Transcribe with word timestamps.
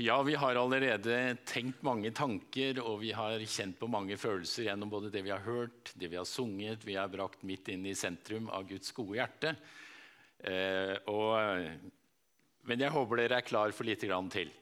Ja, 0.00 0.22
vi 0.22 0.34
har 0.34 0.56
allerede 0.56 1.36
tenkt 1.44 1.82
mange 1.84 2.08
tanker, 2.16 2.78
og 2.80 3.02
vi 3.02 3.10
har 3.12 3.42
kjent 3.44 3.76
på 3.76 3.88
mange 3.90 4.16
følelser 4.16 4.64
gjennom 4.64 4.88
både 4.88 5.10
det 5.12 5.20
vi 5.26 5.32
har 5.32 5.42
hørt, 5.44 5.90
det 5.92 6.08
vi 6.08 6.16
har 6.16 6.24
sunget. 6.24 6.86
Vi 6.88 6.94
er 6.96 7.10
brakt 7.12 7.42
midt 7.44 7.68
inn 7.68 7.84
i 7.84 7.92
sentrum 7.98 8.46
av 8.48 8.64
Guds 8.70 8.94
gode 8.96 9.18
hjerte. 9.18 9.52
Eh, 10.40 10.94
og, 11.12 11.92
men 12.64 12.86
jeg 12.86 12.94
håper 12.94 13.20
dere 13.20 13.42
er 13.42 13.48
klar 13.50 13.76
for 13.76 13.90
litt 13.90 14.00
til. 14.00 14.54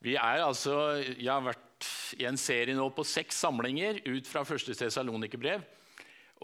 Vi 0.00 0.16
er 0.16 0.40
altså, 0.46 0.96
Jeg 1.02 1.28
har 1.28 1.44
vært 1.44 1.90
i 2.16 2.24
en 2.24 2.40
serie 2.40 2.72
nå 2.72 2.88
på 2.88 3.04
seks 3.04 3.44
samlinger 3.44 4.00
ut 4.08 4.24
fra 4.30 4.46
første 4.48 4.72
Tessalonikerbrev. 4.72 5.60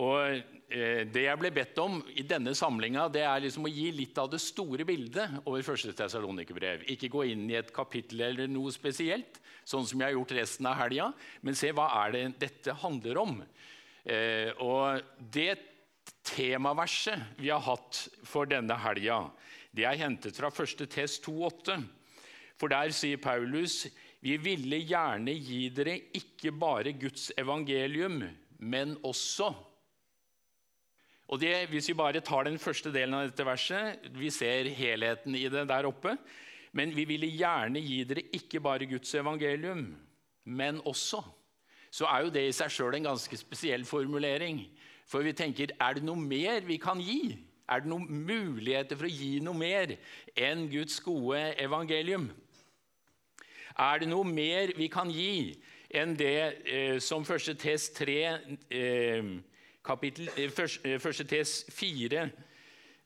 Og 0.01 0.41
eh, 0.73 1.03
Det 1.11 1.25
jeg 1.27 1.41
ble 1.41 1.51
bedt 1.55 1.79
om 1.83 1.99
i 2.17 2.25
denne 2.27 2.55
samlinga, 2.57 3.09
det 3.13 3.25
er 3.27 3.45
liksom 3.45 3.67
å 3.69 3.73
gi 3.73 3.91
litt 3.95 4.19
av 4.21 4.31
det 4.33 4.41
store 4.43 4.87
bildet 4.89 5.41
over 5.45 5.65
første 5.67 5.93
Tessalonikerbrev. 5.97 6.87
Ikke 6.95 7.11
gå 7.13 7.27
inn 7.33 7.49
i 7.51 7.59
et 7.59 7.73
kapittel 7.75 8.25
eller 8.31 8.51
noe 8.51 8.73
spesielt, 8.75 9.41
sånn 9.69 9.87
som 9.87 10.01
jeg 10.01 10.11
har 10.11 10.17
gjort 10.17 10.37
resten 10.39 10.69
av 10.71 10.79
helga, 10.81 11.11
men 11.45 11.59
se 11.59 11.73
hva 11.77 11.91
er 12.05 12.15
det 12.17 12.25
dette 12.47 12.77
handler 12.83 13.21
om. 13.21 13.41
Eh, 14.05 14.51
og 14.63 15.03
Det 15.21 15.53
temaverset 16.27 17.41
vi 17.41 17.51
har 17.53 17.63
hatt 17.65 18.07
for 18.27 18.49
denne 18.49 18.77
helga, 18.81 19.25
det 19.75 19.87
er 19.87 20.01
hentet 20.01 20.37
fra 20.37 20.51
1. 20.51 20.87
Tes 20.91 21.19
2,8. 21.23 21.77
For 22.61 22.73
der 22.73 22.93
sier 22.93 23.21
Paulus 23.23 23.87
vi 24.21 24.35
ville 24.37 24.77
gjerne 24.85 25.33
gi 25.33 25.63
dere 25.73 25.95
ikke 26.17 26.53
bare 26.53 26.93
Guds 26.93 27.31
evangelium, 27.41 28.21
men 28.59 28.97
også 29.07 29.49
og 31.31 31.41
det, 31.41 31.69
Hvis 31.71 31.89
vi 31.89 31.95
bare 31.95 32.21
tar 32.21 32.45
den 32.45 32.59
første 32.59 32.91
delen 32.93 33.15
av 33.15 33.29
dette 33.29 33.47
verset 33.47 34.07
Vi 34.19 34.31
ser 34.35 34.67
helheten 34.75 35.37
i 35.39 35.47
det 35.49 35.69
der 35.69 35.87
oppe. 35.87 36.17
Men 36.73 36.95
vi 36.95 37.05
ville 37.07 37.27
gjerne 37.27 37.83
gi 37.83 38.03
dere 38.07 38.27
ikke 38.35 38.61
bare 38.63 38.87
Guds 38.87 39.15
evangelium, 39.15 39.97
men 40.45 40.81
også. 40.87 41.23
Så 41.91 42.07
er 42.07 42.23
jo 42.23 42.31
det 42.31 42.45
i 42.47 42.53
seg 42.55 42.71
sjøl 42.71 42.95
en 42.95 43.09
ganske 43.11 43.37
spesiell 43.37 43.83
formulering. 43.85 44.63
For 45.11 45.27
vi 45.27 45.35
tenker 45.35 45.75
er 45.75 45.99
det 45.99 46.05
noe 46.07 46.19
mer 46.19 46.63
vi 46.67 46.79
kan 46.79 47.03
gi? 47.03 47.35
Er 47.71 47.83
det 47.83 47.91
noen 47.91 48.07
muligheter 48.07 48.99
for 48.99 49.07
å 49.07 49.11
gi 49.11 49.41
noe 49.43 49.59
mer 49.59 49.97
enn 50.39 50.69
Guds 50.71 51.01
gode 51.03 51.43
evangelium? 51.59 52.31
Er 53.75 54.03
det 54.03 54.11
noe 54.11 54.27
mer 54.27 54.71
vi 54.79 54.87
kan 54.91 55.11
gi 55.11 55.57
enn 55.91 56.15
det 56.19 56.63
eh, 56.63 56.99
som 57.03 57.27
første 57.27 57.57
test 57.59 57.99
3 57.99 58.17
eh, 58.71 59.31
kapittel, 59.85 60.29
1. 60.37 60.81
Eh, 60.85 60.95
eh, 60.95 61.27
tes 61.27 61.65
4 61.71 62.31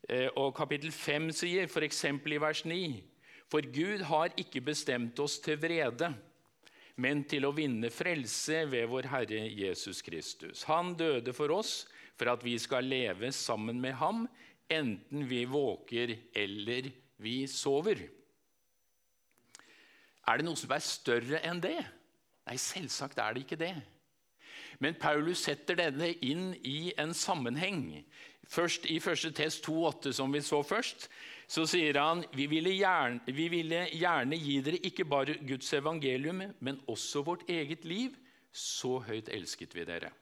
eh, 0.09 0.29
og 0.35 0.53
kapittel 0.55 0.91
5 0.91 1.31
sier, 1.31 1.67
f.eks. 1.67 2.03
i 2.05 2.39
vers 2.41 2.65
9.: 2.65 3.03
For 3.51 3.61
Gud 3.61 4.05
har 4.09 4.33
ikke 4.37 4.61
bestemt 4.61 5.19
oss 5.19 5.39
til 5.39 5.57
vrede, 5.61 6.13
men 6.97 7.23
til 7.23 7.45
å 7.45 7.53
vinne 7.55 7.91
frelse 7.91 8.65
ved 8.71 8.87
vår 8.87 9.09
Herre 9.11 9.45
Jesus 9.51 10.01
Kristus. 10.01 10.63
Han 10.63 10.95
døde 10.95 11.33
for 11.33 11.51
oss 11.51 11.85
for 12.15 12.31
at 12.31 12.43
vi 12.43 12.57
skal 12.59 12.87
leve 12.87 13.31
sammen 13.35 13.81
med 13.81 13.97
ham, 13.99 14.27
enten 14.71 15.27
vi 15.29 15.43
våker 15.45 16.15
eller 16.33 16.91
vi 17.17 17.45
sover. 17.47 17.99
Er 20.25 20.39
det 20.39 20.45
noe 20.47 20.57
som 20.57 20.71
er 20.73 20.81
større 20.81 21.41
enn 21.45 21.59
det? 21.61 21.77
Nei, 22.45 22.57
selvsagt 22.61 23.19
er 23.21 23.35
det 23.35 23.45
ikke 23.45 23.59
det. 23.59 23.75
Men 24.79 24.97
Paulus 24.99 25.45
setter 25.45 25.77
denne 25.79 26.11
inn 26.25 26.53
i 26.63 26.93
en 26.99 27.13
sammenheng. 27.15 28.03
Først 28.47 28.85
I 28.91 28.97
1. 28.99 29.31
test 29.35 29.65
2,8, 29.65 30.11
som 30.13 30.33
vi 30.33 30.41
så 30.45 30.61
først, 30.63 31.07
så 31.47 31.65
sier 31.69 31.97
han 32.01 32.23
vi 32.33 32.47
ville, 32.49 32.73
gjerne, 32.73 33.21
vi 33.25 33.47
ville 33.53 33.85
gjerne 33.93 34.37
gi 34.41 34.59
dere 34.65 34.81
ikke 34.89 35.05
bare 35.05 35.37
Guds 35.45 35.71
evangelium, 35.73 36.43
men 36.59 36.81
også 36.89 37.23
vårt 37.25 37.45
eget 37.49 37.85
liv. 37.85 38.15
Så 38.55 38.99
høyt 39.03 39.29
elsket 39.33 39.75
vi 39.75 39.83
dere. 39.85 40.13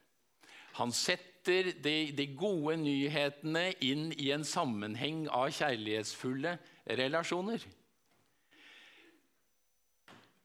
Han 0.80 0.92
setter 0.96 1.70
de, 1.84 2.12
de 2.18 2.26
gode 2.34 2.80
nyhetene 2.82 3.68
inn 3.86 4.08
i 4.18 4.32
en 4.34 4.46
sammenheng 4.48 5.28
av 5.30 5.52
kjærlighetsfulle 5.54 6.56
relasjoner. 6.98 7.62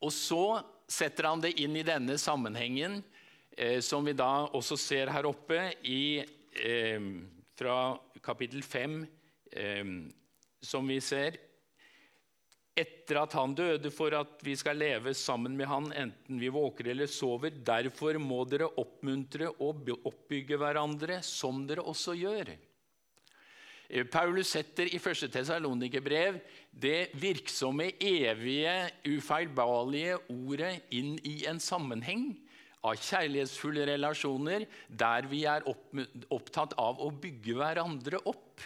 Og 0.04 0.12
så 0.15 0.60
setter 0.88 1.31
han 1.31 1.41
det 1.43 1.54
inn 1.62 1.75
i 1.78 1.87
denne 1.87 2.19
sammenhengen 2.21 3.00
eh, 3.59 3.81
som 3.83 4.07
vi 4.07 4.15
da 4.17 4.47
også 4.55 4.79
ser 4.79 5.11
her 5.11 5.27
oppe 5.27 5.59
i, 5.83 6.23
eh, 6.63 7.11
fra 7.59 7.99
kapittel 8.23 8.63
5, 8.63 9.03
eh, 9.53 9.85
som 10.63 10.87
vi 10.87 11.01
ser 11.03 11.39
etter 12.79 13.19
at 13.19 13.35
han 13.35 13.57
døde 13.59 13.91
for 13.91 14.15
at 14.15 14.39
vi 14.47 14.55
skal 14.59 14.79
leve 14.79 15.15
sammen 15.17 15.57
med 15.59 15.67
han, 15.67 15.91
enten 15.91 16.39
vi 16.39 16.51
våker 16.53 16.93
eller 16.93 17.11
sover. 17.11 17.51
Derfor 17.51 18.21
må 18.23 18.45
dere 18.47 18.69
oppmuntre 18.79 19.51
og 19.59 19.89
oppbygge 20.07 20.59
hverandre, 20.61 21.19
som 21.27 21.65
dere 21.67 21.83
også 21.83 22.15
gjør. 22.19 22.53
Eh, 23.89 24.05
Paulus 24.07 24.53
setter 24.55 24.87
i 24.87 25.01
1. 25.01 25.27
Tesalonikerbrev 25.35 26.39
det 26.71 27.11
virksomme, 27.19 27.91
evige, 27.99 28.77
ufeilbarlige 29.09 30.21
ordet 30.31 30.77
inn 30.95 31.17
i 31.27 31.41
en 31.51 31.59
sammenheng 31.59 32.31
av 32.87 32.99
kjærlighetsfulle 32.99 33.87
relasjoner 33.91 34.66
der 34.89 35.27
vi 35.31 35.44
er 35.50 35.66
opptatt 35.66 36.77
av 36.78 37.00
å 37.03 37.11
bygge 37.11 37.56
hverandre 37.59 38.21
opp. 38.28 38.62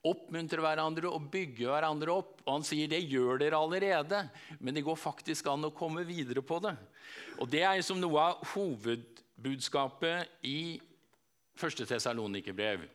Oppmuntre 0.00 0.62
hverandre 0.64 1.10
og 1.12 1.26
bygge 1.32 1.66
hverandre 1.68 2.14
opp. 2.22 2.38
Og 2.46 2.54
Han 2.54 2.64
sier 2.64 2.88
det 2.88 3.02
gjør 3.04 3.42
dere 3.42 3.58
allerede, 3.60 4.22
men 4.58 4.76
det 4.76 4.84
går 4.86 4.96
faktisk 4.96 5.50
an 5.52 5.68
å 5.68 5.74
komme 5.76 6.06
videre 6.08 6.40
på 6.40 6.60
det. 6.64 6.76
Og 7.38 7.50
Det 7.50 7.60
er 7.60 7.76
liksom 7.76 8.00
noe 8.00 8.30
av 8.30 8.46
hovedbudskapet 8.54 10.40
i 10.48 10.80
1. 11.60 11.84
Tesalonikerbrev. 11.84 12.88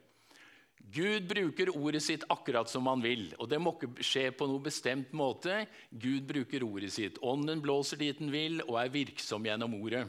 Gud 0.95 1.25
bruker 1.27 1.71
ordet 1.73 2.03
sitt 2.05 2.23
akkurat 2.29 2.69
som 2.69 2.85
han 2.87 3.01
vil, 3.01 3.31
og 3.41 3.49
det 3.49 3.57
må 3.61 3.73
ikke 3.73 4.05
skje 4.05 4.27
på 4.37 4.45
noe 4.49 4.61
bestemt 4.61 5.13
måte. 5.17 5.63
Gud 5.89 6.27
bruker 6.29 6.65
ordet 6.65 6.91
sitt. 6.93 7.17
Ånden 7.25 7.61
blåser 7.63 7.97
dit 8.01 8.19
den 8.21 8.29
vil 8.33 8.61
og 8.67 8.77
er 8.81 8.93
virksom 8.93 9.47
gjennom 9.49 9.73
ordet. 9.79 10.05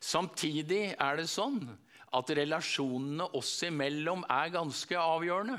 Samtidig 0.00 0.94
er 0.94 1.18
det 1.18 1.28
sånn 1.30 1.60
at 2.14 2.30
relasjonene 2.38 3.26
oss 3.36 3.52
imellom 3.66 4.24
er 4.32 4.52
ganske 4.54 4.96
avgjørende. 4.96 5.58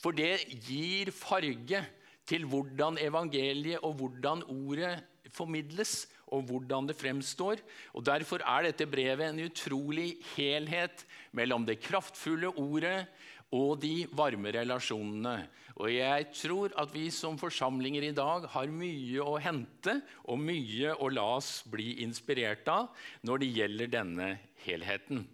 For 0.00 0.16
det 0.16 0.46
gir 0.64 1.10
farge 1.12 1.82
til 2.30 2.46
hvordan 2.48 3.00
evangeliet 3.02 3.82
og 3.84 3.98
hvordan 4.00 4.44
ordet 4.48 4.94
formidles, 5.34 6.06
og 6.30 6.46
hvordan 6.46 6.86
det 6.86 6.96
fremstår. 6.98 7.58
Og 7.98 8.04
Derfor 8.06 8.42
er 8.46 8.68
dette 8.68 8.86
brevet 8.86 9.32
en 9.32 9.42
utrolig 9.48 10.14
helhet 10.36 11.04
mellom 11.34 11.66
det 11.66 11.80
kraftfulle 11.82 12.52
ordet 12.54 13.08
og 13.56 13.80
de 13.82 14.04
varme 14.14 14.52
relasjonene. 14.54 15.48
Og 15.80 15.90
jeg 15.90 16.28
tror 16.36 16.74
at 16.78 16.92
vi 16.94 17.06
som 17.14 17.38
forsamlinger 17.40 18.04
i 18.06 18.14
dag 18.14 18.46
har 18.52 18.70
mye 18.70 19.24
å 19.24 19.38
hente 19.42 19.96
og 20.28 20.38
mye 20.42 20.94
å 20.94 21.10
la 21.10 21.26
oss 21.38 21.60
bli 21.70 22.02
inspirert 22.04 22.68
av 22.70 22.90
når 23.26 23.42
det 23.42 23.52
gjelder 23.58 23.92
denne 23.96 24.30
helheten. 24.66 25.24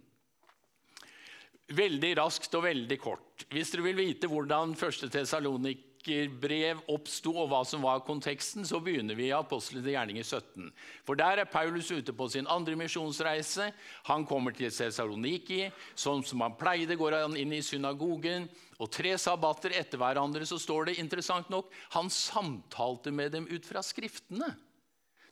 Veldig 1.77 2.13
raskt 2.15 2.53
og 2.55 2.63
veldig 2.63 2.97
kort. 3.03 3.43
Hvis 3.51 3.73
dere 3.73 3.89
vil 3.89 3.99
vite 3.99 4.29
hvordan 4.31 4.71
1. 4.77 5.09
Tessalonik 5.11 5.96
brev 6.41 6.79
oppsto, 6.91 7.33
og 7.35 7.49
hva 7.51 7.61
som 7.67 7.83
var 7.85 8.03
konteksten, 8.07 8.65
så 8.67 8.79
begynner 8.83 9.17
vi 9.17 9.27
i 9.29 9.35
Apostlenes 9.35 9.91
gjerninger 9.91 10.25
17. 10.25 10.69
For 11.07 11.19
der 11.19 11.43
er 11.43 11.49
Paulus 11.51 11.91
ute 11.91 12.15
på 12.15 12.29
sin 12.31 12.47
andre 12.51 12.77
misjonsreise. 12.79 13.71
Han 14.09 14.25
kommer 14.27 14.55
til 14.55 14.71
Cesaroniki. 14.73 15.67
Sånn 15.97 16.23
som 16.27 16.45
han 16.45 16.57
pleide, 16.59 16.97
går 16.99 17.19
han 17.21 17.37
inn 17.39 17.55
i 17.57 17.63
synagogen. 17.65 18.47
Og 18.77 18.91
tre 18.93 19.15
sabbater 19.21 19.73
etter 19.77 19.99
hverandre 20.01 20.45
så 20.45 20.59
står 20.61 20.91
det 20.91 20.99
interessant 21.01 21.49
nok 21.53 21.71
han 21.95 22.11
samtalte 22.13 23.13
med 23.13 23.33
dem 23.33 23.49
ut 23.49 23.65
fra 23.65 23.81
Skriftene. 23.85 24.53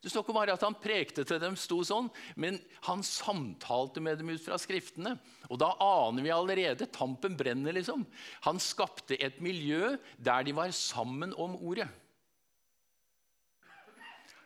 Det 0.05 0.11
står 0.13 0.21
ikke 0.21 0.33
bare 0.37 0.53
at 0.53 0.61
han 0.61 0.75
prekte 0.77 1.23
til 1.25 1.39
dem, 1.41 1.55
sto 1.57 1.79
sånn, 1.81 2.11
men 2.37 2.59
han 2.85 2.99
samtalte 3.01 4.03
med 4.05 4.19
dem 4.21 4.29
ut 4.29 4.43
fra 4.43 4.59
Skriftene. 4.61 5.15
Og 5.49 5.57
da 5.57 5.71
aner 5.81 6.21
vi 6.21 6.29
allerede 6.29 6.85
tampen 6.93 7.33
brenner, 7.39 7.73
liksom. 7.73 8.03
Han 8.45 8.61
skapte 8.61 9.17
et 9.17 9.39
miljø 9.41 9.95
der 10.21 10.45
de 10.45 10.53
var 10.53 10.69
sammen 10.77 11.33
om 11.33 11.57
ordet. 11.57 11.89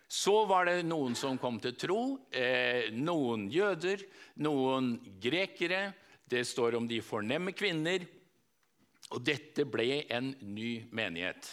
Så 0.08 0.46
var 0.48 0.72
det 0.72 0.88
noen 0.88 1.20
som 1.20 1.36
kom 1.38 1.60
til 1.60 1.76
tro. 1.76 2.00
Eh, 2.32 2.88
noen 2.96 3.50
jøder, 3.52 4.08
noen 4.40 4.96
grekere. 5.20 5.90
Det 6.24 6.48
står 6.48 6.80
om 6.80 6.88
de 6.88 7.04
fornemme 7.04 7.52
kvinner. 7.52 8.08
Og 9.12 9.28
dette 9.28 9.68
ble 9.68 10.06
en 10.08 10.32
ny 10.40 10.86
menighet. 10.96 11.52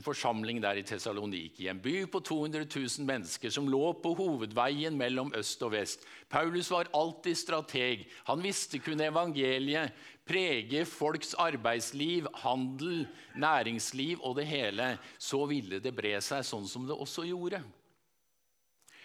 En 0.00 0.04
forsamling 0.04 0.62
der 0.64 0.78
i 0.80 0.84
Tessaloniki, 0.86 1.66
en 1.68 1.80
by 1.82 2.06
på 2.08 2.22
200 2.24 2.64
000 2.64 3.04
mennesker 3.04 3.52
som 3.52 3.68
lå 3.68 3.92
på 4.00 4.14
hovedveien 4.16 4.96
mellom 4.96 5.32
øst 5.36 5.60
og 5.66 5.74
vest. 5.74 6.06
Paulus 6.32 6.70
var 6.72 6.88
alltid 6.96 7.36
strateg. 7.36 8.06
Han 8.30 8.40
visste 8.40 8.80
kunne 8.80 9.10
evangeliet 9.10 9.92
prege 10.24 10.86
folks 10.88 11.34
arbeidsliv, 11.34 12.30
handel, 12.40 13.04
næringsliv 13.36 14.24
og 14.24 14.38
det 14.40 14.46
hele. 14.48 14.94
Så 15.18 15.42
ville 15.50 15.82
det 15.84 15.92
bre 15.92 16.16
seg 16.24 16.46
sånn 16.48 16.68
som 16.70 16.88
det 16.88 16.96
også 16.96 17.26
gjorde. 17.28 17.60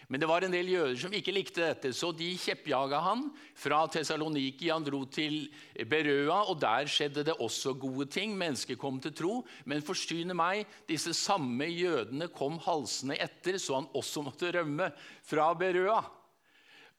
Men 0.08 0.22
det 0.22 0.28
var 0.30 0.46
en 0.46 0.54
del 0.54 0.70
jøder 0.70 0.98
som 1.02 1.14
ikke 1.18 1.34
likte 1.34 1.64
dette, 1.64 1.90
så 1.96 2.12
de 2.14 2.28
kjeppjaga 2.38 3.00
han 3.02 3.24
fra 3.58 3.82
Tessaloniki. 3.90 4.70
Han 4.70 4.86
dro 4.86 5.02
til 5.10 5.48
Berøa, 5.90 6.44
og 6.52 6.60
der 6.62 6.90
skjedde 6.92 7.26
det 7.26 7.38
også 7.42 7.74
gode 7.82 8.06
ting. 8.14 8.36
Mennesker 8.38 8.78
kom 8.78 9.00
til 9.02 9.16
tro. 9.18 9.40
Men 9.66 9.86
forsyne 9.86 10.38
meg, 10.38 10.68
disse 10.90 11.16
samme 11.18 11.70
jødene 11.72 12.30
kom 12.34 12.60
halsende 12.68 13.18
etter, 13.18 13.58
så 13.62 13.80
han 13.80 13.90
også 13.98 14.26
måtte 14.28 14.54
rømme 14.60 14.92
fra 15.26 15.50
Berøa. 15.58 16.04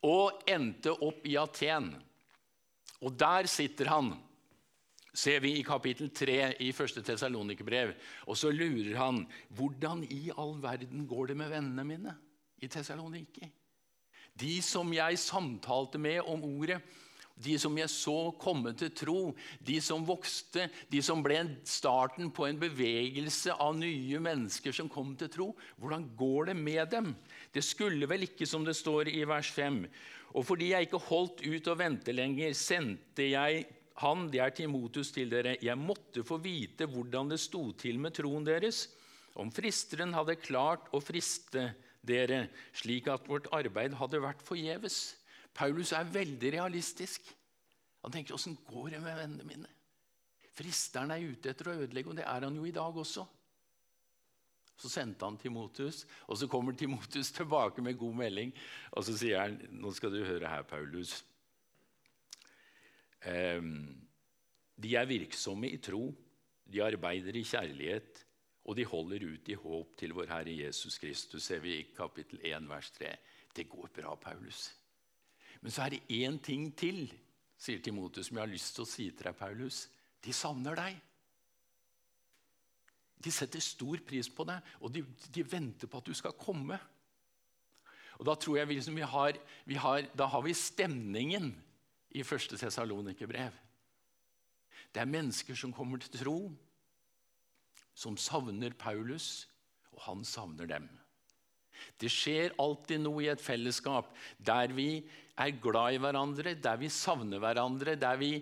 Og 0.06 0.42
endte 0.50 0.90
opp 0.90 1.22
i 1.30 1.38
Aten. 1.38 1.92
Og 3.06 3.14
der 3.18 3.46
sitter 3.50 3.92
han 3.92 4.16
ser 5.16 5.40
vi 5.40 5.54
i 5.56 5.64
kapittel 5.64 6.10
3 6.12 6.58
i 6.60 6.68
1. 6.74 6.98
Tessalonikerbrev. 7.06 7.94
Og 8.28 8.36
så 8.36 8.50
lurer 8.52 8.98
han 9.00 9.22
hvordan 9.56 10.02
i 10.12 10.26
all 10.36 10.58
verden 10.60 11.06
går 11.08 11.30
det 11.30 11.36
med 11.40 11.54
vennene 11.54 11.86
mine 11.88 12.16
i 12.62 12.68
Tessaloniki. 12.68 13.48
De 14.36 14.54
som 14.64 14.88
jeg 14.92 15.18
samtalte 15.20 16.00
med 16.00 16.20
om 16.28 16.44
ordet, 16.44 16.80
de 17.36 17.58
som 17.60 17.74
jeg 17.76 17.92
så 17.92 18.30
komme 18.40 18.72
til 18.80 18.92
tro, 18.96 19.20
de 19.60 19.76
som 19.84 20.04
vokste, 20.08 20.70
de 20.88 21.02
som 21.04 21.20
ble 21.24 21.42
starten 21.68 22.30
på 22.32 22.46
en 22.48 22.60
bevegelse 22.60 23.52
av 23.60 23.76
nye 23.76 24.20
mennesker 24.24 24.72
som 24.72 24.88
kom 24.92 25.12
til 25.20 25.28
tro. 25.32 25.48
Hvordan 25.76 26.06
går 26.16 26.50
det 26.50 26.56
med 26.56 26.88
dem? 26.94 27.10
Det 27.52 27.64
skulle 27.64 28.08
vel 28.08 28.24
ikke, 28.24 28.48
som 28.48 28.64
det 28.64 28.76
står 28.78 29.12
i 29.12 29.20
vers 29.28 29.52
5. 29.52 29.82
Og 30.36 30.48
fordi 30.48 30.72
jeg 30.72 30.88
ikke 30.88 31.04
holdt 31.10 31.44
ut 31.44 31.68
å 31.68 31.76
vente 31.76 32.16
lenger, 32.16 32.56
sendte 32.56 33.28
jeg 33.28 33.66
han, 34.00 34.26
det 34.32 34.40
er 34.44 34.52
Timotus, 34.56 35.12
til 35.12 35.30
dere. 35.32 35.56
Jeg 35.64 35.76
måtte 35.80 36.24
få 36.24 36.40
vite 36.40 36.88
hvordan 36.88 37.32
det 37.32 37.40
sto 37.40 37.68
til 37.76 38.00
med 38.00 38.16
troen 38.16 38.44
deres, 38.48 38.86
om 39.36 39.52
fristeren 39.52 40.16
hadde 40.16 40.38
klart 40.40 40.88
å 40.96 41.00
friste 41.04 41.68
dere, 42.06 42.46
slik 42.76 43.08
at 43.12 43.26
vårt 43.28 43.48
arbeid 43.54 43.96
hadde 43.98 44.22
vært 44.22 44.44
forgjeves. 44.46 45.16
Paulus 45.56 45.92
er 45.96 46.08
veldig 46.12 46.52
realistisk. 46.58 47.26
Han 48.04 48.14
tenker 48.14 48.36
åssen 48.36 48.58
går 48.68 48.94
det 48.94 49.00
med 49.02 49.18
vennene 49.18 49.46
mine? 49.48 49.72
Fristeren 50.56 51.12
er 51.12 51.24
ute 51.24 51.50
etter 51.52 51.68
å 51.68 51.78
ødelegge, 51.82 52.12
og 52.12 52.18
det 52.18 52.24
er 52.24 52.46
han 52.46 52.56
jo 52.56 52.64
i 52.64 52.74
dag 52.74 52.96
også. 52.96 53.26
Så 54.76 54.90
sendte 54.92 55.24
han 55.24 55.38
Timotus, 55.40 56.02
og 56.28 56.36
så 56.36 56.48
kommer 56.52 56.76
Timotus 56.76 57.32
tilbake 57.32 57.82
med 57.84 57.96
god 57.98 58.18
melding. 58.20 58.52
Og 58.92 59.04
så 59.04 59.16
sier 59.16 59.40
han, 59.40 59.56
'Nå 59.70 59.92
skal 59.92 60.12
du 60.12 60.24
høre 60.24 60.48
her, 60.48 60.62
Paulus.' 60.62 61.24
Um, 63.26 64.06
de 64.76 64.94
er 64.94 65.08
virksomme 65.08 65.70
i 65.70 65.78
tro, 65.82 66.14
de 66.72 66.82
arbeider 66.84 67.34
i 67.34 67.42
kjærlighet, 67.42 68.25
og 68.66 68.74
de 68.74 68.86
holder 68.86 69.22
ut 69.30 69.48
i 69.48 69.54
håp 69.54 69.94
til 69.98 70.14
vår 70.16 70.30
Herre 70.32 70.54
Jesus 70.54 70.98
Kristus, 70.98 71.44
ser 71.46 71.62
vi 71.62 71.76
i 71.78 71.86
kapittel 71.94 72.40
1, 72.42 72.66
vers 72.68 72.90
3. 72.96 73.12
Det 73.54 73.68
går 73.70 73.92
bra, 73.94 74.16
Paulus. 74.18 74.72
Men 75.60 75.72
så 75.72 75.84
er 75.84 75.94
det 75.94 76.08
én 76.10 76.40
ting 76.42 76.72
til, 76.76 77.06
sier 77.58 77.78
Timotus, 77.82 78.26
som 78.26 78.36
jeg 78.36 78.42
har 78.42 78.50
lyst 78.50 78.74
til 78.74 78.82
å 78.82 78.90
si 78.90 79.06
til 79.12 79.28
deg, 79.28 79.38
Paulus. 79.38 79.84
De 80.22 80.34
savner 80.34 80.76
deg. 80.78 80.98
De 83.22 83.32
setter 83.32 83.62
stor 83.62 84.02
pris 84.06 84.28
på 84.28 84.44
deg, 84.50 84.74
og 84.82 84.92
de, 84.92 85.04
de 85.32 85.46
venter 85.46 85.88
på 85.90 86.02
at 86.02 86.10
du 86.10 86.14
skal 86.18 86.34
komme. 86.36 86.78
Og 88.18 88.26
Da 88.26 88.34
tror 88.34 88.58
jeg 88.58 88.68
vi, 88.68 88.80
liksom, 88.80 88.98
vi, 88.98 89.06
har, 89.06 89.38
vi 89.64 89.78
har, 89.78 90.10
da 90.16 90.26
har 90.32 90.42
vi 90.42 90.58
stemningen 90.58 91.52
i 92.16 92.26
første 92.26 92.58
Tessalonikerbrev. 92.58 93.54
Det 94.90 95.02
er 95.02 95.10
mennesker 95.10 95.54
som 95.54 95.74
kommer 95.76 96.02
til 96.02 96.18
tro, 96.18 96.38
som 97.96 98.18
savner 98.20 98.76
Paulus, 98.76 99.46
og 99.96 100.04
han 100.04 100.24
savner 100.28 100.68
dem. 100.68 100.88
Det 102.00 102.10
skjer 102.12 102.54
alltid 102.60 103.02
noe 103.02 103.24
i 103.24 103.30
et 103.32 103.42
fellesskap 103.42 104.12
der 104.38 104.72
vi 104.76 105.00
er 105.36 105.58
glad 105.60 105.96
i 105.96 106.00
hverandre, 106.00 106.54
der 106.56 106.80
vi 106.80 106.92
savner 106.92 107.40
hverandre, 107.40 107.96
der 108.00 108.16
vi 108.20 108.32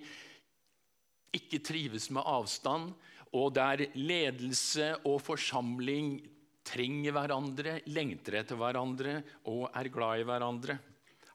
ikke 1.35 1.62
trives 1.67 2.11
med 2.15 2.27
avstand, 2.27 2.93
og 3.35 3.55
der 3.56 3.89
ledelse 3.99 4.93
og 5.03 5.19
forsamling 5.23 6.21
trenger 6.65 7.15
hverandre, 7.17 7.81
lengter 7.91 8.39
etter 8.41 8.59
hverandre 8.59 9.19
og 9.51 9.67
er 9.75 9.91
glad 9.93 10.23
i 10.23 10.29
hverandre. 10.29 10.79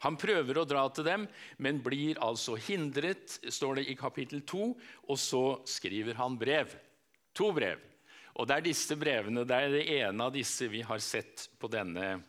Han 0.06 0.16
prøver 0.16 0.62
å 0.62 0.68
dra 0.68 0.86
til 0.95 1.04
dem, 1.04 1.25
men 1.60 1.81
blir 1.83 2.19
altså 2.24 2.56
hindret, 2.56 3.36
står 3.51 3.81
det 3.81 3.89
i 3.92 3.98
kapittel 4.00 4.45
2, 4.48 4.69
og 5.12 5.19
så 5.19 5.44
skriver 5.68 6.16
han 6.16 6.39
brev. 6.39 6.71
To 7.36 7.51
brev. 7.56 7.88
Og 8.38 8.48
det 8.48 8.58
er 8.58 8.66
disse 8.70 8.98
brevene, 9.00 9.46
det 9.48 9.56
er 9.58 9.74
det 9.74 9.86
ene 10.00 10.28
av 10.28 10.36
disse 10.36 10.70
vi 10.72 10.84
har 10.86 11.02
sett 11.04 11.50
på 11.60 11.70
denne, 11.72 12.20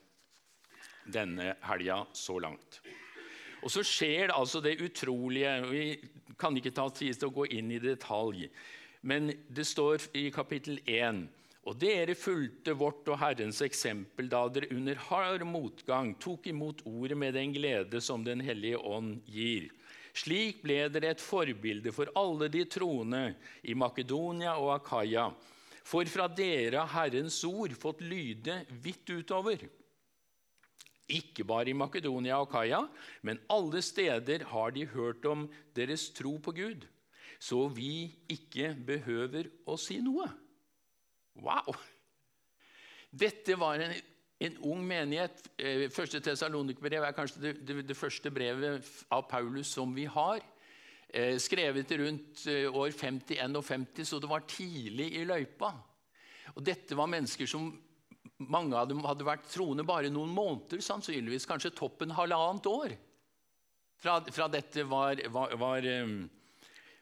denne 1.04 1.54
helga 1.66 2.02
så 2.16 2.38
langt. 2.42 2.80
Og 3.60 3.72
så 3.72 3.84
skjer 3.84 4.30
det 4.30 4.36
altså 4.36 4.62
det 4.64 4.78
utrolige 4.80 5.50
Vi 5.68 5.84
kan 6.40 6.56
ikke 6.56 6.72
ta 6.72 6.86
tid 6.88 7.18
til 7.18 7.28
å 7.28 7.34
gå 7.42 7.44
inn 7.52 7.68
i 7.74 7.82
detalj, 7.82 8.46
men 9.04 9.28
det 9.48 9.66
står 9.68 10.08
i 10.16 10.30
kapittel 10.32 10.80
1 10.88 11.26
og 11.68 11.76
dere 11.76 12.16
fulgte 12.16 12.72
vårt 12.72 13.08
og 13.12 13.18
Herrens 13.20 13.60
eksempel 13.62 14.30
da 14.32 14.46
dere 14.48 14.70
under 14.72 14.96
hard 15.10 15.44
motgang 15.44 16.14
tok 16.22 16.48
imot 16.48 16.80
ordet 16.88 17.18
med 17.20 17.36
den 17.36 17.52
glede 17.52 18.00
som 18.00 18.24
Den 18.24 18.40
hellige 18.40 18.80
ånd 18.80 19.20
gir. 19.28 19.68
Slik 20.16 20.62
ble 20.64 20.88
dere 20.90 21.12
et 21.12 21.22
forbilde 21.22 21.92
for 21.92 22.10
alle 22.18 22.48
de 22.50 22.64
troende 22.64 23.34
i 23.62 23.76
Makedonia 23.76 24.56
og 24.56 24.72
Akaya. 24.78 25.28
For 25.86 26.08
fra 26.10 26.28
dere 26.28 26.84
Herrens 26.92 27.38
ord 27.48 27.74
fått 27.78 28.02
lyde 28.04 28.60
vidt 28.82 29.10
utover. 29.10 29.64
Ikke 31.10 31.44
bare 31.46 31.72
i 31.72 31.76
Makedonia 31.76 32.38
og 32.38 32.50
Kaia, 32.52 32.84
men 33.26 33.40
alle 33.50 33.82
steder 33.82 34.44
har 34.52 34.74
de 34.76 34.86
hørt 34.92 35.24
om 35.26 35.48
deres 35.74 36.10
tro 36.14 36.36
på 36.38 36.54
Gud, 36.54 36.86
så 37.42 37.64
vi 37.72 38.12
ikke 38.30 38.74
behøver 38.86 39.50
å 39.66 39.78
si 39.80 39.98
noe. 40.04 40.28
Wow! 41.40 41.74
Dette 43.10 43.56
var 43.58 43.82
en, 43.82 43.96
en 44.38 44.58
ung 44.70 44.84
menighet. 44.86 45.42
Eh, 45.58 45.88
første 45.90 46.20
Tessalonikerbrev 46.22 47.08
er 47.08 47.16
kanskje 47.16 47.42
det, 47.42 47.54
det, 47.66 47.80
det 47.88 47.98
første 47.98 48.30
brevet 48.30 48.86
av 49.10 49.26
Paulus 49.30 49.72
som 49.74 49.90
vi 49.96 50.06
har. 50.06 50.44
Eh, 51.12 51.36
skrevet 51.42 51.90
rundt 51.98 52.46
eh, 52.46 52.70
år 52.70 52.90
50-51, 52.94 54.04
så 54.04 54.18
det 54.22 54.30
var 54.30 54.46
tidlig 54.46 55.08
i 55.18 55.24
løypa. 55.26 55.72
Og 56.54 56.62
Dette 56.62 56.94
var 56.98 57.10
mennesker 57.10 57.50
som 57.50 57.72
mange 58.40 58.76
av 58.78 58.86
dem 58.88 59.02
hadde 59.04 59.26
vært 59.26 59.48
troende 59.50 59.84
bare 59.86 60.10
noen 60.12 60.30
måneder, 60.32 60.80
sannsynligvis 60.84 61.48
kanskje 61.50 61.74
toppen 61.74 62.14
halvannet 62.14 62.68
år 62.70 62.94
fra, 64.00 64.20
fra 64.32 64.48
dette 64.48 64.84
var, 64.88 65.20
var, 65.28 65.54
var, 65.60 65.88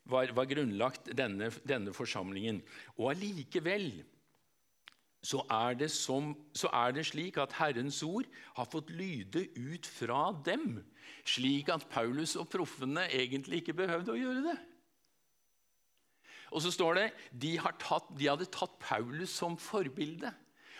var, 0.08 0.32
var 0.34 0.48
grunnlagt, 0.50 1.12
denne, 1.16 1.50
denne, 1.68 1.94
forsamlingen. 1.94 2.60
Og 2.98 3.12
allikevel 3.12 3.90
så 5.24 5.42
er, 5.50 5.82
som, 5.90 6.30
så 6.54 6.70
er 6.72 6.92
det 6.94 7.08
slik 7.08 7.40
at 7.42 7.56
Herrens 7.58 8.02
ord 8.06 8.28
har 8.56 8.68
fått 8.70 8.92
lyde 8.94 9.48
ut 9.58 9.86
fra 9.86 10.30
dem 10.46 10.78
slik 11.28 11.70
at 11.72 11.86
Paulus 11.92 12.36
og 12.38 12.48
proffene 12.52 13.06
egentlig 13.12 13.62
ikke 13.62 13.76
behøvde 13.82 14.14
å 14.14 14.18
gjøre 14.18 14.44
det. 14.50 14.58
Og 16.48 16.62
så 16.64 16.72
står 16.72 16.96
det 16.96 17.06
de, 17.32 17.56
tatt, 17.80 18.08
de 18.16 18.28
hadde 18.30 18.48
tatt 18.52 18.78
Paulus 18.80 19.34
som 19.36 19.58
forbilde. 19.60 20.30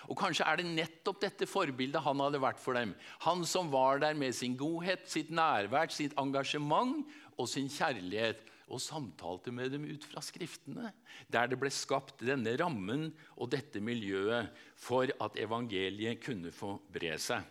Og 0.08 0.16
Kanskje 0.16 0.46
er 0.48 0.60
det 0.60 0.70
nettopp 0.70 1.20
dette 1.20 1.48
forbildet 1.48 2.00
han 2.00 2.22
hadde 2.24 2.40
vært 2.40 2.60
for 2.62 2.78
dem. 2.78 2.94
Han 3.26 3.44
som 3.44 3.68
var 3.72 4.00
der 4.00 4.16
med 4.16 4.32
sin 4.36 4.56
godhet, 4.56 5.04
sitt 5.10 5.28
nærvær, 5.34 5.90
sitt 5.92 6.16
engasjement 6.20 7.04
og 7.36 7.50
sin 7.50 7.68
kjærlighet. 7.68 8.40
Og 8.68 8.82
samtalte 8.84 9.52
med 9.54 9.72
dem 9.72 9.86
ut 9.88 10.04
fra 10.04 10.20
Skriftene, 10.24 10.92
der 11.32 11.48
det 11.48 11.56
ble 11.60 11.70
skapt 11.72 12.20
denne 12.20 12.52
rammen 12.60 13.08
og 13.36 13.50
dette 13.54 13.80
miljøet 13.80 14.52
for 14.76 15.08
at 15.08 15.38
evangeliet 15.40 16.20
kunne 16.24 16.52
få 16.52 16.74
bre 16.92 17.14
seg. 17.22 17.46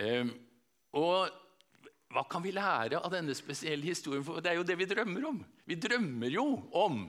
Ehm, 0.00 0.32
og 0.96 1.32
hva 2.12 2.24
kan 2.28 2.44
vi 2.44 2.52
lære 2.52 3.00
av 3.00 3.12
denne 3.12 3.34
spesielle 3.36 3.88
historien? 3.88 4.24
For 4.24 4.44
det 4.44 4.52
er 4.52 4.60
jo 4.60 4.66
det 4.68 4.76
vi 4.80 4.88
drømmer 4.88 5.30
om. 5.30 5.40
Vi 5.64 5.78
drømmer 5.80 6.32
jo 6.32 6.46
om 6.76 7.06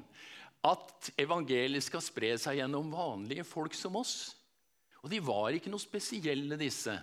at 0.63 1.09
evangeliet 1.19 1.83
skal 1.83 2.03
spre 2.03 2.31
seg 2.39 2.61
gjennom 2.61 2.91
vanlige 2.93 3.43
folk 3.47 3.75
som 3.75 3.99
oss. 3.99 4.31
Og 5.03 5.11
de 5.11 5.19
var 5.19 5.51
ikke 5.51 5.71
noe 5.71 5.83
spesielle, 5.83 6.55
disse. 6.59 6.95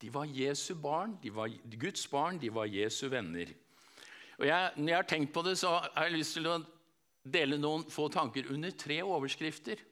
De 0.00 0.08
var 0.12 0.24
Jesu 0.32 0.74
barn, 0.74 1.18
de 1.22 1.30
var 1.34 1.52
Guds 1.76 2.06
barn, 2.08 2.38
de 2.40 2.48
var 2.52 2.70
Jesu 2.70 3.08
venner. 3.12 3.52
Og 4.38 4.46
jeg, 4.46 4.70
Når 4.76 4.88
jeg 4.88 4.96
har 4.96 5.08
tenkt 5.08 5.32
på 5.32 5.42
det, 5.44 5.58
så 5.58 5.74
har 5.76 6.08
jeg 6.08 6.16
lyst 6.16 6.38
til 6.38 6.48
å 6.48 6.60
dele 7.24 7.58
noen 7.60 7.84
få 7.92 8.08
tanker 8.08 8.48
under 8.52 8.72
tre 8.72 9.02
overskrifter. 9.04 9.82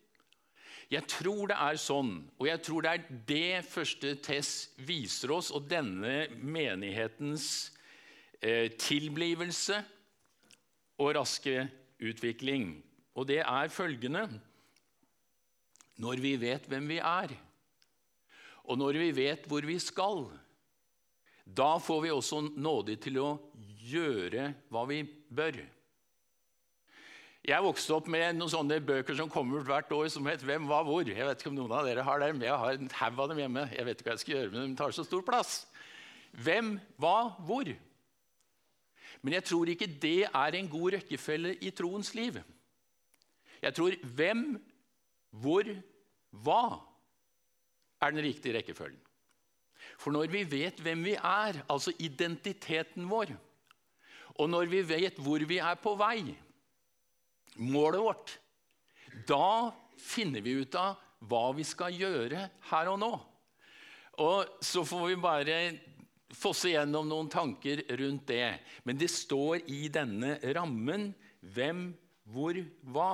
Jeg 0.89 1.05
tror 1.05 1.51
det 1.51 1.57
er 1.61 1.77
sånn, 1.77 2.15
og 2.41 2.47
jeg 2.49 2.61
tror 2.65 2.85
det 2.85 2.93
er 2.95 3.19
det 3.29 3.65
første 3.69 4.15
Tess 4.25 4.71
viser 4.89 5.35
oss, 5.37 5.51
og 5.53 5.67
denne 5.69 6.31
menighetens 6.41 7.75
eh, 8.41 8.73
tilblivelse 8.73 9.83
og 10.97 11.13
raske 11.19 11.67
utvikling. 12.01 12.79
Og 13.13 13.29
det 13.29 13.43
er 13.43 13.69
følgende 13.75 14.25
Når 15.99 16.21
vi 16.23 16.37
vet 16.41 16.65
hvem 16.71 16.89
vi 16.89 17.01
er, 17.03 17.35
og 18.69 18.77
når 18.77 19.01
vi 19.01 19.09
vet 19.17 19.49
hvor 19.49 19.65
vi 19.65 19.79
skal, 19.81 20.27
da 21.49 21.79
får 21.81 22.03
vi 22.05 22.13
også 22.13 22.43
nåde 22.61 22.99
til 23.01 23.17
å 23.23 23.29
gjøre 23.89 24.53
hva 24.69 24.85
vi 24.91 25.01
bør. 25.33 25.63
Jeg 27.49 27.65
vokste 27.65 27.95
opp 27.97 28.11
med 28.13 28.37
noen 28.37 28.53
sånne 28.53 28.77
bøker 28.85 29.17
som 29.17 29.31
kommer 29.33 29.63
ut 29.63 29.69
hvert 29.71 29.93
år, 29.95 30.09
som 30.13 30.27
het 30.27 30.43
'Hvem 30.45 30.69
var 30.69 30.85
hvor'. 30.85 31.09
Jeg 31.09 31.25
vet 31.25 31.41
ikke 31.41 31.49
om 31.49 31.57
noen 31.57 31.73
av 31.73 31.87
dere 31.87 32.03
har 32.05 32.19
dem. 32.21 32.43
Jeg 32.43 32.53
har 32.53 32.73
en 32.73 32.91
haug 32.93 33.19
av 33.21 33.29
dem 33.29 33.39
hjemme. 33.39 33.71
Jeg 33.73 33.85
vet 33.87 33.97
ikke 33.97 34.11
hva 34.11 34.17
jeg 34.17 34.21
skal 34.21 34.35
gjøre, 34.35 34.51
men 34.53 34.71
de 34.71 34.77
tar 34.77 34.91
så 34.91 35.05
stor 35.05 35.23
plass. 35.23 35.67
Hvem, 36.33 36.81
hva, 36.99 37.33
hvor? 37.41 37.65
Men 39.23 39.33
jeg 39.33 39.45
tror 39.45 39.65
ikke 39.65 39.87
det 39.87 40.29
er 40.29 40.55
en 40.55 40.69
god 40.69 40.93
rekkefølge 40.93 41.57
i 41.65 41.71
troens 41.71 42.15
liv. 42.15 42.43
Jeg 43.63 43.75
tror 43.75 43.97
hvem, 44.05 44.61
hvor, 45.33 45.65
hva 46.31 46.88
er 48.01 48.15
den 48.15 48.25
riktige 48.25 48.57
rekkefølgen. 48.59 49.01
For 49.99 50.15
når 50.15 50.31
vi 50.31 50.45
vet 50.47 50.81
hvem 50.83 51.03
vi 51.07 51.15
er, 51.17 51.63
altså 51.71 51.95
identiteten 51.99 53.09
vår, 53.11 53.33
og 54.39 54.51
når 54.51 54.71
vi 54.71 54.83
vet 54.87 55.19
hvor 55.19 55.43
vi 55.51 55.59
er 55.59 55.79
på 55.83 55.97
vei, 55.99 56.23
målet 57.59 58.03
vårt, 58.05 58.37
da 59.27 59.73
finner 59.99 60.45
vi 60.45 60.61
ut 60.63 60.77
av 60.79 60.99
hva 61.27 61.49
vi 61.57 61.67
skal 61.67 61.97
gjøre 61.99 62.45
her 62.71 62.91
og 62.93 63.01
nå. 63.03 63.13
Og 64.23 64.63
så 64.65 64.85
får 64.87 65.07
vi 65.11 65.23
bare 65.23 65.59
fosse 66.35 66.71
gjennom 66.71 67.09
noen 67.09 67.31
tanker 67.33 67.83
rundt 67.99 68.29
det. 68.31 68.59
Men 68.87 68.99
det 68.99 69.11
står 69.11 69.65
i 69.71 69.87
denne 69.93 70.37
rammen 70.55 71.11
hvem, 71.55 71.89
hvor, 72.29 72.59
hva. 72.93 73.13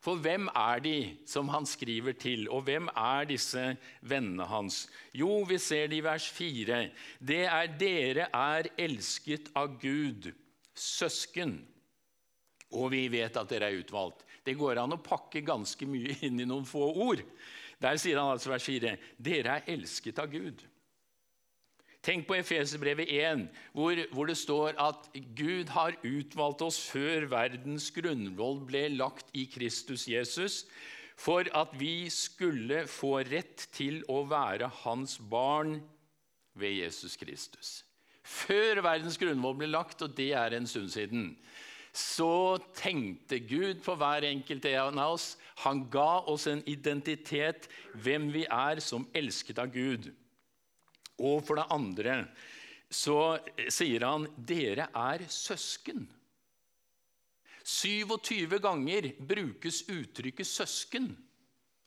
For 0.00 0.16
hvem 0.16 0.48
er 0.56 0.80
de 0.80 0.96
som 1.28 1.50
han 1.52 1.66
skriver 1.68 2.16
til, 2.16 2.46
og 2.48 2.64
hvem 2.64 2.88
er 2.96 3.26
disse 3.28 3.64
vennene 4.00 4.46
hans? 4.48 4.86
Jo, 5.12 5.42
vi 5.44 5.58
ser 5.60 5.90
det 5.92 5.98
i 6.00 6.04
vers 6.06 6.28
4. 6.32 6.78
Det 7.20 7.42
er 7.44 7.74
dere 7.80 8.30
er 8.32 8.70
elsket 8.80 9.50
av 9.60 9.76
Gud, 9.82 10.30
søsken. 10.72 11.58
Og 12.72 12.88
vi 12.94 13.04
vet 13.12 13.36
at 13.36 13.52
dere 13.52 13.68
er 13.68 13.82
utvalgt. 13.82 14.24
Det 14.46 14.56
går 14.56 14.80
an 14.80 14.96
å 14.96 15.02
pakke 15.04 15.44
ganske 15.44 15.84
mye 15.84 16.16
inn 16.26 16.40
i 16.40 16.48
noen 16.48 16.64
få 16.68 16.86
ord. 17.04 17.20
Der 17.80 18.00
sier 18.00 18.20
han 18.20 18.32
altså 18.32 18.54
vers 18.54 18.64
4.: 18.64 18.96
Dere 19.20 19.58
er 19.58 19.72
elsket 19.74 20.20
av 20.20 20.32
Gud. 20.32 20.64
Tenk 22.00 22.24
på 22.24 22.38
Efeserbrevet 22.38 23.10
1, 23.12 23.42
hvor, 23.76 23.98
hvor, 24.14 24.26
det 24.30 24.36
står 24.40 24.72
at 24.80 25.10
Gud 25.36 25.68
har 25.74 25.98
utvalgt 26.00 26.62
oss 26.64 26.78
før 26.88 27.26
verdens 27.28 27.90
grunnvoll 27.92 28.62
ble 28.64 28.86
lagt 28.94 29.28
i 29.36 29.44
Kristus 29.52 30.06
Jesus, 30.08 30.64
for 31.20 31.44
at 31.52 31.74
vi 31.76 32.08
skulle 32.08 32.86
få 32.88 33.18
rett 33.28 33.66
til 33.76 34.00
å 34.08 34.22
være 34.30 34.70
hans 34.80 35.18
barn 35.20 35.76
ved 36.56 36.78
Jesus 36.78 37.18
Kristus. 37.20 37.82
Før 38.24 38.80
verdens 38.86 39.20
grunnvoll 39.20 39.58
ble 39.60 39.68
lagt, 39.68 40.00
og 40.00 40.16
det 40.16 40.32
er 40.32 40.56
en 40.56 40.68
stund 40.70 40.88
siden, 40.94 41.34
så 41.92 42.56
tenkte 42.78 43.42
Gud 43.44 43.82
på 43.84 43.96
hver 43.98 44.24
enkelt 44.24 44.64
en 44.70 45.00
av 45.02 45.18
oss. 45.18 45.34
Han 45.66 45.82
ga 45.92 46.22
oss 46.30 46.46
en 46.48 46.62
identitet, 46.70 47.68
hvem 47.92 48.30
vi 48.32 48.46
er 48.46 48.80
som 48.80 49.08
elsket 49.12 49.60
av 49.60 49.72
Gud. 49.74 50.08
Og 51.20 51.44
for 51.46 51.60
det 51.60 51.68
andre 51.70 52.22
så 52.90 53.38
sier 53.70 54.02
han 54.02 54.26
dere 54.34 54.88
er 54.96 55.22
søsken. 55.30 56.08
27 57.70 58.58
ganger 58.58 59.12
brukes 59.20 59.84
uttrykket 59.88 60.48
'søsken' 60.48 61.12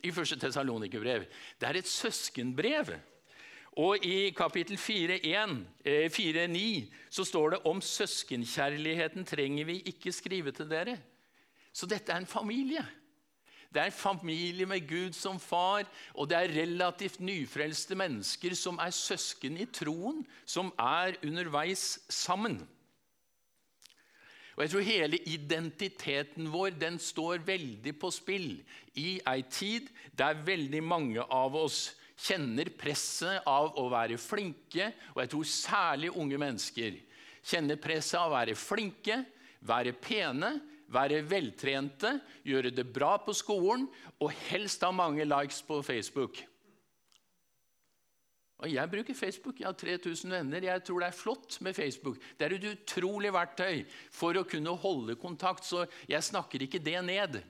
i 0.03 0.11
1. 0.11 0.39
Tesalonikerbrev. 0.39 1.25
Det 1.59 1.67
er 1.67 1.79
et 1.79 1.87
søskenbrev. 1.87 2.93
Og 3.81 4.05
i 4.05 4.29
kapittel 4.37 4.77
4.9 4.77 5.25
eh, 5.85 6.87
så 7.09 7.25
står 7.25 7.49
det 7.49 7.59
om 7.65 7.81
søskenkjærligheten 7.81 9.25
trenger 9.25 9.65
vi 9.65 9.79
ikke 9.89 10.11
skrive 10.11 10.51
til 10.51 10.69
dere. 10.69 10.99
Så 11.73 11.89
dette 11.89 12.11
er 12.11 12.21
en 12.21 12.29
familie. 12.29 12.85
Det 13.73 13.81
er 13.81 13.89
en 13.89 13.95
familie 13.97 14.67
med 14.69 14.85
Gud 14.85 15.15
som 15.17 15.39
far, 15.41 15.87
og 16.13 16.29
det 16.29 16.37
er 16.37 16.53
relativt 16.61 17.19
nyfrelste 17.19 17.97
mennesker 17.97 18.53
som 18.55 18.77
er 18.83 18.93
søsken 18.93 19.57
i 19.57 19.65
troen, 19.65 20.21
som 20.45 20.69
er 20.77 21.17
underveis 21.25 21.97
sammen. 22.09 22.59
Og 24.53 24.61
jeg 24.61 24.69
tror 24.69 24.85
Hele 24.85 25.17
identiteten 25.25 26.51
vår 26.53 26.75
den 26.77 26.99
står 27.01 27.41
veldig 27.45 27.95
på 27.97 28.11
spill 28.13 28.51
i 29.01 29.17
ei 29.25 29.41
tid 29.49 29.89
der 30.13 30.37
veldig 30.45 30.83
mange 30.85 31.25
av 31.25 31.55
oss 31.57 31.95
kjenner 32.23 32.69
presset 32.77 33.41
av 33.49 33.73
å 33.81 33.87
være 33.91 34.19
flinke, 34.21 34.91
og 35.15 35.23
jeg 35.23 35.31
tror 35.33 35.49
særlig 35.49 36.13
unge 36.13 36.37
mennesker 36.37 36.99
kjenner 37.43 37.81
presset 37.81 38.19
av 38.21 38.29
å 38.29 38.35
være 38.37 38.55
flinke, 38.55 39.23
være 39.65 39.95
pene, 39.97 40.53
være 40.93 41.23
veltrente, 41.29 42.17
gjøre 42.45 42.71
det 42.73 42.85
bra 42.93 43.15
på 43.25 43.35
skolen 43.35 43.87
og 44.19 44.33
helst 44.49 44.83
ha 44.85 44.91
mange 44.93 45.25
likes 45.27 45.61
på 45.65 45.81
Facebook. 45.85 46.43
Og 48.63 48.71
Jeg 48.71 48.89
bruker 48.89 49.13
Facebook. 49.13 49.59
Jeg 49.59 49.67
har 49.67 49.73
3000 49.75 50.31
venner. 50.31 50.63
Jeg 50.63 50.83
tror 50.83 50.99
det 50.99 51.07
er 51.07 51.17
flott 51.17 51.57
med 51.61 51.73
Facebook. 51.73 52.17
Det 52.39 52.45
er 52.45 52.55
et 52.55 52.69
utrolig 52.69 53.33
verktøy 53.33 53.83
for 54.11 54.39
å 54.39 54.45
kunne 54.47 54.71
holde 54.79 55.17
kontakt, 55.19 55.65
så 55.67 55.83
jeg 56.07 56.23
snakker 56.23 56.63
ikke 56.63 56.79
det 56.79 57.01
ned. 57.03 57.41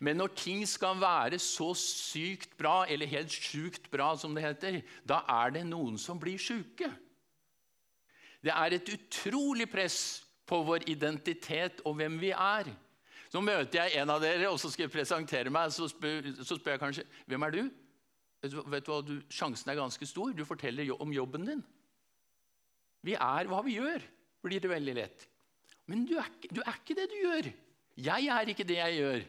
Men 0.00 0.16
når 0.16 0.32
ting 0.40 0.64
skal 0.64 0.96
være 1.00 1.38
så 1.38 1.74
sykt 1.76 2.56
bra, 2.56 2.86
eller 2.88 3.06
helt 3.06 3.32
sjukt 3.32 3.90
bra, 3.92 4.14
som 4.16 4.32
det 4.34 4.46
heter, 4.46 4.80
da 5.04 5.20
er 5.28 5.52
det 5.58 5.66
noen 5.68 5.98
som 6.00 6.20
blir 6.20 6.40
sjuke. 6.40 6.88
Det 8.40 8.54
er 8.54 8.72
et 8.72 8.88
utrolig 8.94 9.68
press 9.68 10.25
på 10.46 10.60
vår 10.66 10.86
identitet 10.90 11.82
og 11.84 11.96
hvem 11.98 12.18
vi 12.22 12.32
er. 12.32 12.70
Så 13.32 13.42
møter 13.42 13.82
jeg 13.82 14.00
en 14.00 14.12
av 14.14 14.22
dere, 14.22 14.48
og 14.48 14.60
så 14.62 14.70
skal 14.70 14.86
jeg 14.86 14.94
presentere 14.94 15.52
meg. 15.52 15.72
Så 15.74 15.88
spør, 15.90 16.30
så 16.40 16.58
spør 16.58 16.76
jeg 16.76 16.82
kanskje 16.82 17.06
hvem 17.26 17.46
er 17.46 17.56
du? 17.56 17.62
Vet 18.46 18.86
du 18.86 18.92
hva, 18.92 19.00
du, 19.02 19.16
Sjansen 19.32 19.72
er 19.72 19.80
ganske 19.80 20.06
stor. 20.06 20.34
Du 20.36 20.44
forteller 20.46 20.86
jo 20.86 20.98
om 21.02 21.14
jobben 21.14 21.48
din. 21.48 21.64
Vi 23.06 23.14
er 23.18 23.50
hva 23.50 23.62
vi 23.66 23.78
gjør, 23.78 24.02
blir 24.42 24.62
det 24.62 24.70
veldig 24.70 24.94
lett. 24.98 25.26
Men 25.86 26.04
du 26.06 26.16
er, 26.18 26.30
du 26.50 26.60
er 26.62 26.78
ikke 26.78 26.96
det 26.98 27.06
du 27.10 27.16
gjør. 27.20 27.50
Jeg 28.06 28.30
er 28.34 28.52
ikke 28.52 28.66
det 28.66 28.78
jeg 28.78 29.00
gjør. 29.00 29.26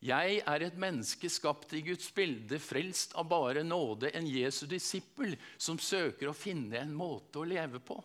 Jeg 0.00 0.38
er 0.48 0.62
et 0.64 0.78
menneske 0.80 1.28
skapt 1.28 1.74
i 1.76 1.82
Guds 1.84 2.08
bilde, 2.16 2.56
frelst 2.62 3.12
av 3.20 3.26
bare 3.28 3.60
nåde, 3.66 4.08
en 4.16 4.28
Jesu 4.28 4.64
disippel 4.68 5.34
som 5.60 5.76
søker 5.76 6.30
å 6.30 6.36
finne 6.36 6.80
en 6.80 6.94
måte 6.96 7.42
å 7.42 7.44
leve 7.44 7.82
på. 7.84 7.98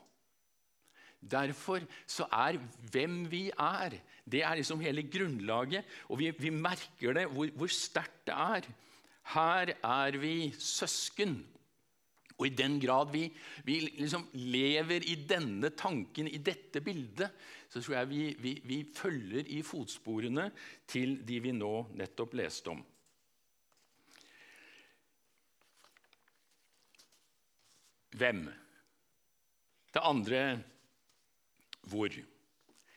Derfor 1.21 1.81
så 2.05 2.27
er 2.31 2.59
hvem 2.91 3.23
vi 3.31 3.47
er, 3.49 3.97
det 4.25 4.43
er 4.43 4.59
liksom 4.59 4.81
hele 4.81 5.05
grunnlaget. 5.09 5.85
Og 6.09 6.19
vi, 6.19 6.29
vi 6.37 6.49
merker 6.53 7.17
det, 7.17 7.25
hvor, 7.33 7.49
hvor 7.57 7.71
sterkt 7.71 8.27
det 8.27 8.35
er. 8.35 8.69
Her 9.33 9.73
er 9.81 10.17
vi 10.21 10.53
søsken. 10.59 11.39
Og 12.35 12.49
i 12.49 12.55
den 12.55 12.79
grad 12.83 13.13
vi, 13.13 13.29
vi 13.63 13.79
liksom 13.95 14.27
lever 14.33 15.05
i 15.07 15.15
denne 15.27 15.71
tanken, 15.77 16.27
i 16.27 16.41
dette 16.43 16.81
bildet, 16.83 17.31
så 17.69 17.81
tror 17.81 17.95
jeg 17.95 18.09
vi, 18.09 18.23
vi, 18.39 18.53
vi 18.65 18.81
følger 18.95 19.47
i 19.55 19.61
fotsporene 19.63 20.49
til 20.87 21.21
de 21.27 21.39
vi 21.43 21.55
nå 21.55 21.73
nettopp 21.95 22.35
leste 22.35 22.73
om. 22.75 22.83
Hvem? 28.15 28.45
Det 29.95 30.03
andre 30.03 30.41
hvor. 31.89 32.13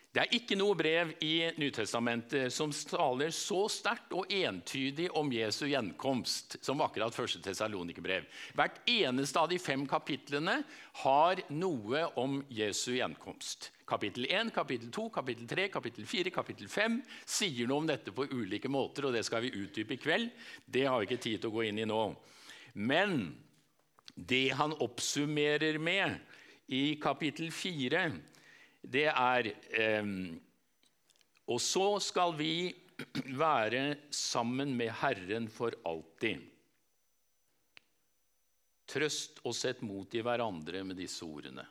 Det 0.09 0.23
er 0.23 0.35
ikke 0.39 0.57
noe 0.57 0.73
brev 0.75 1.11
i 1.23 1.51
Nytestamentet 1.61 2.49
som 2.51 2.73
taler 2.73 3.29
så 3.37 3.67
sterkt 3.71 4.15
og 4.17 4.31
entydig 4.33 5.11
om 5.15 5.29
Jesu 5.31 5.67
gjenkomst 5.69 6.57
som 6.65 6.81
akkurat 6.81 7.13
første 7.13 7.43
Tessalonikerbrev. 7.45 8.25
Hvert 8.57 8.81
eneste 8.89 9.39
av 9.39 9.51
de 9.53 9.59
fem 9.61 9.85
kapitlene 9.87 10.63
har 11.05 11.43
noe 11.53 12.07
om 12.19 12.39
Jesu 12.51 12.95
gjenkomst. 12.97 13.69
Kapittel 13.89 14.25
1, 14.31 14.51
kapittel 14.57 14.89
2, 14.97 15.05
kapittel 15.13 15.51
3, 15.53 15.67
kapittel 15.77 16.09
4, 16.09 16.33
kapittel 16.33 16.73
5 16.73 16.97
sier 17.29 17.69
noe 17.69 17.85
om 17.85 17.91
dette 17.93 18.15
på 18.17 18.27
ulike 18.33 18.73
måter, 18.73 19.07
og 19.07 19.15
det 19.15 19.23
skal 19.29 19.45
vi 19.45 19.53
utdype 19.61 19.95
i 19.95 20.01
kveld. 20.01 20.33
Det 20.65 20.87
har 20.89 20.99
vi 20.99 21.11
ikke 21.11 21.21
tid 21.29 21.45
til 21.45 21.53
å 21.53 21.59
gå 21.61 21.69
inn 21.69 21.83
i 21.85 21.87
nå. 21.89 22.01
Men 22.81 23.21
det 24.17 24.49
han 24.57 24.73
oppsummerer 24.83 25.79
med 25.79 26.17
i 26.73 26.97
kapittel 27.01 27.53
4 27.55 28.03
det 28.89 29.09
er 29.13 29.51
eh, 29.77 30.13
Og 31.49 31.61
så 31.61 31.87
skal 32.03 32.35
vi 32.39 32.53
være 33.45 34.11
sammen 34.15 34.75
med 34.77 34.93
Herren 35.01 35.49
for 35.53 35.77
alltid. 35.87 36.45
Trøst 38.89 39.43
og 39.45 39.53
sett 39.57 39.83
mot 39.85 40.15
i 40.17 40.23
hverandre 40.25 40.81
med 40.85 40.97
disse 40.97 41.27
ordene. 41.27 41.67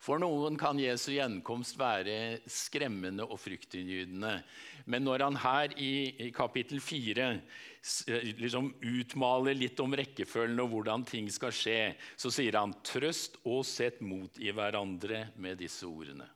For 0.00 0.16
noen 0.16 0.56
kan 0.56 0.78
Jesu 0.80 1.10
gjenkomst 1.12 1.76
være 1.76 2.40
skremmende 2.48 3.26
og 3.26 3.36
fryktinngytende. 3.42 4.38
Men 4.88 5.04
når 5.04 5.26
han 5.26 5.36
her 5.42 5.74
i, 5.76 6.30
kapittel 6.32 6.80
4 6.80 7.26
liksom 8.40 8.72
utmaler 8.80 9.58
litt 9.58 9.80
om 9.84 9.92
rekkefølgen 10.00 10.64
og 10.64 10.72
hvordan 10.72 11.04
ting 11.08 11.28
skal 11.32 11.52
skje, 11.52 11.78
så 12.16 12.32
sier 12.32 12.56
han 12.56 12.72
trøst 12.80 13.36
og 13.44 13.60
sett 13.68 14.00
mot 14.00 14.40
i 14.40 14.48
hverandre 14.56 15.26
med 15.36 15.60
disse 15.60 15.84
ordene. 15.84 16.30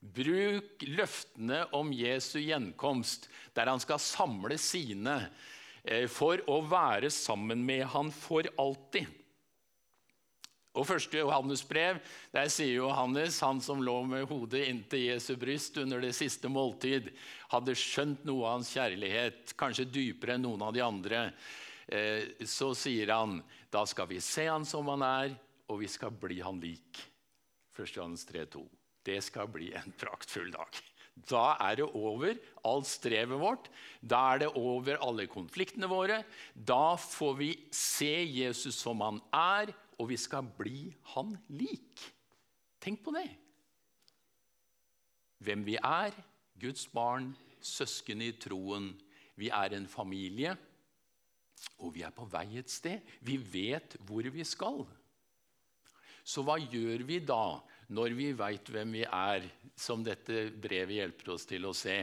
Bruk 0.00 0.80
løftene 0.88 1.66
om 1.76 1.92
Jesu 1.92 2.38
gjenkomst, 2.40 3.28
der 3.52 3.68
han 3.68 3.80
skal 3.84 4.00
samle 4.00 4.56
sine, 4.56 5.26
eh, 5.84 6.06
for 6.08 6.40
å 6.48 6.62
være 6.64 7.12
sammen 7.12 7.60
med 7.60 7.84
han 7.92 8.08
for 8.08 8.48
alltid. 8.56 9.19
Og 10.78 10.86
første 10.86 11.18
Johannes 11.18 11.64
brev, 11.66 11.98
der 12.30 12.50
sier 12.52 12.76
Johannes, 12.76 13.40
han 13.42 13.58
som 13.64 13.82
lå 13.82 13.96
med 14.06 14.28
hodet 14.30 14.68
inntil 14.70 15.08
Jesu 15.08 15.32
bryst 15.38 15.80
under 15.82 16.02
det 16.04 16.12
siste 16.14 16.50
måltid, 16.52 17.08
hadde 17.50 17.74
skjønt 17.74 18.22
noe 18.28 18.44
av 18.46 18.60
hans 18.60 18.70
kjærlighet, 18.76 19.56
kanskje 19.58 19.88
dypere 19.90 20.38
enn 20.38 20.46
noen 20.46 20.62
av 20.68 20.76
de 20.76 20.84
andre. 20.86 21.24
Eh, 21.90 22.46
så 22.46 22.70
sier 22.78 23.10
han, 23.10 23.40
da 23.74 23.82
skal 23.88 24.12
vi 24.12 24.20
se 24.22 24.46
han 24.46 24.66
som 24.68 24.86
han 24.92 25.02
er, 25.06 25.34
og 25.70 25.82
vi 25.82 25.90
skal 25.90 26.14
bli 26.14 26.38
han 26.44 26.62
lik. 26.62 27.02
1. 27.74 27.96
Johannes 27.96 28.22
3, 28.30 28.46
2. 28.54 28.62
Det 29.10 29.18
skal 29.26 29.50
bli 29.50 29.72
en 29.74 29.90
praktfull 29.98 30.52
dag. 30.54 30.80
Da 31.28 31.56
er 31.66 31.80
det 31.80 31.90
over 31.98 32.38
alt 32.64 32.88
strevet 32.88 33.40
vårt. 33.42 33.66
Da 34.00 34.20
er 34.34 34.44
det 34.44 34.54
over 34.56 35.02
alle 35.02 35.26
konfliktene 35.30 35.90
våre. 35.90 36.22
Da 36.54 36.94
får 37.00 37.38
vi 37.40 37.50
se 37.74 38.12
Jesus 38.22 38.78
som 38.78 39.02
han 39.04 39.18
er, 39.34 39.74
og 40.00 40.08
vi 40.08 40.16
skal 40.16 40.48
bli 40.56 40.88
han 41.12 41.34
lik. 41.52 42.00
Tenk 42.80 43.02
på 43.04 43.12
det. 43.12 43.28
Hvem 45.44 45.64
vi 45.66 45.76
er, 45.76 46.16
Guds 46.60 46.86
barn, 46.92 47.30
søsken 47.60 48.24
i 48.24 48.32
troen. 48.40 48.90
Vi 49.36 49.48
er 49.52 49.76
en 49.76 49.88
familie, 49.88 50.54
og 51.80 51.94
vi 51.94 52.04
er 52.04 52.12
på 52.16 52.26
vei 52.28 52.60
et 52.60 52.72
sted. 52.72 53.04
Vi 53.24 53.36
vet 53.40 53.96
hvor 54.08 54.24
vi 54.32 54.44
skal. 54.44 54.84
Så 56.24 56.44
hva 56.44 56.58
gjør 56.60 57.04
vi 57.08 57.20
da, 57.24 57.60
når 57.92 58.16
vi 58.16 58.30
veit 58.36 58.68
hvem 58.70 58.92
vi 59.00 59.04
er, 59.04 59.48
som 59.76 60.04
dette 60.04 60.48
brevet 60.60 61.00
hjelper 61.00 61.32
oss 61.34 61.48
til 61.48 61.64
å 61.66 61.74
se, 61.76 62.02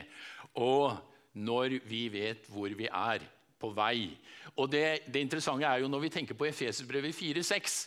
og 0.57 0.97
når 1.37 1.77
vi 1.85 2.07
vet 2.11 2.49
hvor 2.49 2.73
vi 2.73 2.89
er? 2.89 3.25
På 3.59 3.71
vei. 3.75 4.11
Og 4.55 4.71
det, 4.71 4.85
det 5.13 5.21
interessante 5.25 5.67
er 5.67 5.83
jo 5.83 5.91
når 5.91 6.07
vi 6.07 6.13
tenker 6.13 6.37
på 6.37 6.47
Efeserbrevet 6.49 7.15
4,6, 7.15 7.77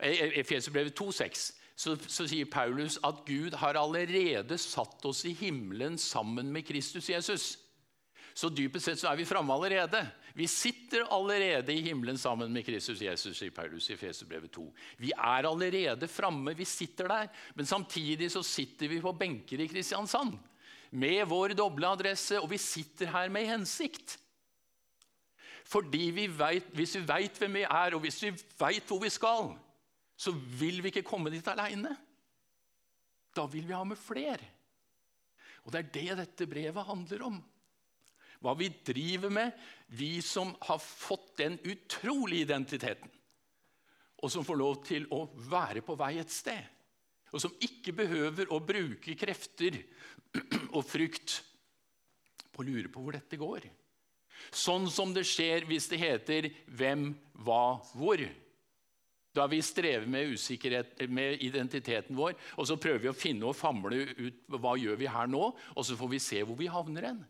eh, 0.00 0.40
2,6, 0.42 1.46
så, 1.76 1.92
så 2.08 2.24
sier 2.24 2.48
Paulus 2.48 2.96
at 3.04 3.20
Gud 3.28 3.54
har 3.60 3.76
allerede 3.76 4.58
satt 4.58 5.04
oss 5.04 5.24
i 5.28 5.34
himmelen 5.36 5.98
sammen 6.00 6.52
med 6.52 6.64
Kristus 6.66 7.10
Jesus. 7.10 7.56
Så 8.36 8.50
dypest 8.52 8.84
sett 8.84 9.00
så 9.00 9.08
er 9.08 9.16
vi 9.16 9.28
framme 9.28 9.54
allerede. 9.54 10.02
Vi 10.36 10.44
sitter 10.50 11.06
allerede 11.12 11.72
i 11.72 11.80
himmelen 11.84 12.18
sammen 12.20 12.52
med 12.52 12.66
Kristus 12.66 13.00
Jesus, 13.00 13.38
sier 13.38 13.54
Paulus 13.56 13.88
i 13.88 13.96
Feserbrevet 13.96 14.52
2. 14.52 14.64
Vi 15.00 15.12
er 15.16 15.48
allerede 15.48 16.08
framme, 16.08 16.52
vi 16.56 16.66
sitter 16.68 17.08
der. 17.08 17.30
Men 17.56 17.68
samtidig 17.68 18.28
så 18.32 18.42
sitter 18.44 18.92
vi 18.92 19.00
på 19.00 19.14
benker 19.16 19.60
i 19.64 19.68
Kristiansand 19.70 20.36
med 20.90 21.24
vår 21.28 21.56
doble 21.56 21.88
adresse, 21.88 22.36
og 22.40 22.50
vi 22.52 22.60
sitter 22.60 23.10
her 23.12 23.32
med 23.32 23.48
hensikt. 23.48 24.18
Fordi 25.66 26.10
vi 26.14 26.26
vet, 26.30 26.68
Hvis 26.74 26.94
vi 26.96 27.06
veit 27.08 27.38
hvem 27.38 27.58
vi 27.58 27.64
er, 27.66 27.94
og 27.94 28.04
hvis 28.04 28.22
vi 28.22 28.30
veit 28.58 28.86
hvor 28.86 29.00
vi 29.02 29.10
skal, 29.10 29.50
så 30.16 30.32
vil 30.32 30.80
vi 30.82 30.92
ikke 30.92 31.06
komme 31.06 31.30
dit 31.30 31.46
aleine. 31.48 31.96
Da 33.36 33.44
vil 33.50 33.66
vi 33.66 33.74
ha 33.74 33.82
med 33.84 33.98
flere. 33.98 34.52
Og 35.66 35.72
Det 35.72 35.82
er 35.82 35.92
det 35.92 36.18
dette 36.22 36.46
brevet 36.46 36.86
handler 36.86 37.26
om. 37.26 37.42
Hva 38.40 38.52
vi 38.54 38.68
driver 38.84 39.32
med, 39.32 39.52
vi 39.88 40.20
som 40.22 40.52
har 40.68 40.78
fått 40.78 41.36
den 41.40 41.58
utrolige 41.64 42.46
identiteten. 42.46 43.10
Og 44.22 44.30
som 44.32 44.44
får 44.46 44.56
lov 44.60 44.78
til 44.86 45.08
å 45.12 45.24
være 45.50 45.82
på 45.84 45.96
vei 45.98 46.16
et 46.20 46.32
sted. 46.32 46.62
Og 47.32 47.42
som 47.42 47.56
ikke 47.60 47.92
behøver 47.96 48.52
å 48.52 48.60
bruke 48.62 49.16
krefter 49.18 49.80
og 50.76 50.84
frykt 50.86 51.40
på 52.52 52.62
å 52.62 52.66
lure 52.68 52.92
på 52.92 53.02
hvor 53.02 53.16
dette 53.16 53.40
går. 53.40 53.66
Sånn 54.54 54.88
som 54.90 55.12
det 55.14 55.26
skjer 55.28 55.66
hvis 55.68 55.88
det 55.90 56.00
heter 56.00 56.50
'hvem, 56.66 57.14
hva, 57.34 57.80
hvor'. 57.94 58.28
Da 59.34 59.46
vi 59.46 59.60
strever 59.60 60.06
med 60.06 60.32
med 61.08 61.42
identiteten 61.42 62.16
vår, 62.16 62.34
og 62.56 62.66
så 62.66 62.76
prøver 62.76 62.98
vi 62.98 63.08
å 63.08 63.12
finne 63.12 63.44
og 63.44 63.56
famle 63.56 64.08
ut 64.16 64.34
hva 64.48 64.76
gjør 64.78 64.96
vi 64.96 65.06
her 65.06 65.26
nå, 65.26 65.52
og 65.76 65.84
så 65.84 65.96
får 65.96 66.08
vi 66.08 66.18
se 66.18 66.42
hvor 66.42 66.56
vi 66.56 66.66
havner 66.66 67.04
hen. 67.04 67.26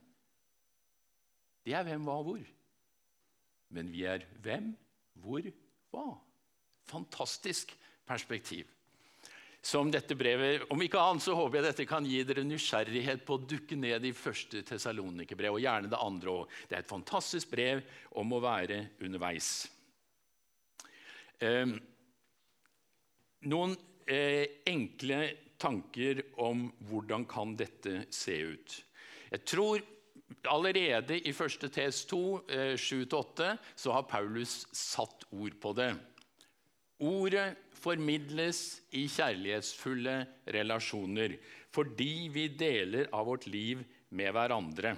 Det 1.65 1.75
er 1.75 1.83
hvem, 1.83 2.05
hva, 2.07 2.23
hvor. 2.23 2.45
Men 3.71 3.91
vi 3.91 4.05
er 4.05 4.23
hvem, 4.39 4.77
hvor, 5.19 5.43
hva. 5.91 6.21
Fantastisk 6.87 7.75
perspektiv 8.07 8.76
som 9.67 9.91
dette 9.91 10.15
brevet 10.19 10.67
Om 10.71 10.83
ikke 10.85 11.01
annet 11.03 11.25
så 11.25 11.35
håper 11.35 11.59
jeg 11.59 11.67
dette 11.67 11.87
kan 11.91 12.07
gi 12.07 12.21
dere 12.27 12.45
nysgjerrighet 12.47 13.25
på 13.27 13.35
å 13.35 13.47
dukke 13.51 13.79
ned 13.79 14.05
i 14.07 14.15
første 14.15 14.63
Tessalonikerbrev, 14.67 15.57
og 15.57 15.65
gjerne 15.65 15.91
det 15.91 16.03
andre 16.03 16.35
òg. 16.43 16.53
Det 16.69 16.77
er 16.77 16.85
et 16.85 16.93
fantastisk 16.93 17.51
brev 17.51 17.83
om 18.21 18.37
å 18.37 18.43
være 18.45 18.79
underveis. 19.03 19.51
Eh, 21.43 21.75
noen 23.51 23.75
eh, 24.07 24.63
enkle 24.71 25.21
tanker 25.59 26.23
om 26.47 26.69
hvordan 26.87 27.27
kan 27.29 27.59
dette 27.59 28.07
se 28.15 28.39
ut. 28.47 28.79
Jeg 29.33 29.45
tror 29.51 29.83
allerede 30.47 31.19
i 31.19 31.35
1. 31.35 31.69
TS 31.75 32.05
2, 32.13 32.25
eh, 32.47 32.75
7-8, 32.79 33.57
så 33.75 33.99
har 33.99 34.07
Paulus 34.11 34.63
satt 34.71 35.27
ord 35.35 35.59
på 35.61 35.75
det. 35.75 35.91
Ordet 37.03 37.51
formidles 37.87 38.63
i 38.99 39.07
kjærlighetsfulle 39.11 40.17
relasjoner 40.57 41.37
fordi 41.77 42.29
vi 42.33 42.49
deler 42.57 43.11
av 43.15 43.29
vårt 43.29 43.47
liv 43.51 43.83
med 44.17 44.33
hverandre. 44.33 44.95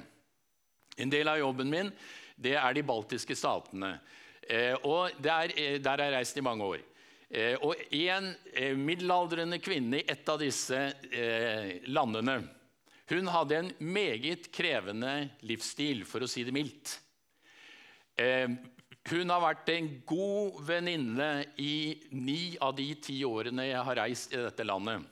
En 0.98 1.11
del 1.11 1.29
av 1.29 1.40
jobben 1.40 1.70
min 1.70 1.90
det 2.38 2.55
er 2.59 2.77
de 2.77 2.85
baltiske 2.87 3.35
statene. 3.37 3.96
Eh, 4.42 4.74
og 4.87 5.11
eh, 5.11 5.79
der 5.83 5.90
har 5.90 6.05
jeg 6.05 6.14
reist 6.14 6.38
i 6.38 6.44
mange 6.44 6.68
år. 6.68 6.85
Eh, 7.29 7.57
og 7.61 7.83
en 7.92 8.31
middelaldrende 8.79 9.59
kvinne 9.61 10.01
i 10.01 10.07
et 10.09 10.31
av 10.31 10.38
disse 10.40 10.87
landene 11.90 12.40
hun 13.09 13.29
hadde 13.33 13.57
en 13.57 13.68
meget 13.81 14.51
krevende 14.53 15.31
livsstil, 15.48 16.03
for 16.05 16.20
å 16.20 16.29
si 16.29 16.42
det 16.44 16.53
mildt. 16.53 16.98
Hun 19.09 19.31
har 19.33 19.40
vært 19.40 19.71
en 19.73 19.87
god 20.09 20.59
venninne 20.68 21.29
i 21.62 21.97
ni 22.12 22.59
av 22.61 22.75
de 22.77 22.90
ti 23.01 23.23
årene 23.25 23.68
jeg 23.71 23.85
har 23.87 23.99
reist 24.03 24.35
i 24.35 24.40
dette 24.42 24.66
landet. 24.66 25.07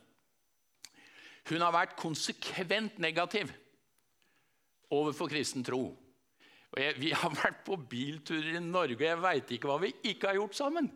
Hun 1.47 1.63
har 1.63 1.73
vært 1.73 1.95
konsekvent 1.97 2.99
negativ 3.01 3.53
overfor 4.93 5.31
kristen 5.31 5.65
tro. 5.65 5.95
Vi 6.77 7.13
har 7.15 7.33
vært 7.39 7.63
på 7.65 7.79
bilturer 7.89 8.59
i 8.59 8.61
Norge, 8.61 8.99
og 8.99 9.07
jeg 9.07 9.23
veit 9.23 9.53
ikke 9.55 9.71
hva 9.71 9.79
vi 9.81 9.93
ikke 10.11 10.29
har 10.33 10.41
gjort 10.43 10.59
sammen. 10.59 10.91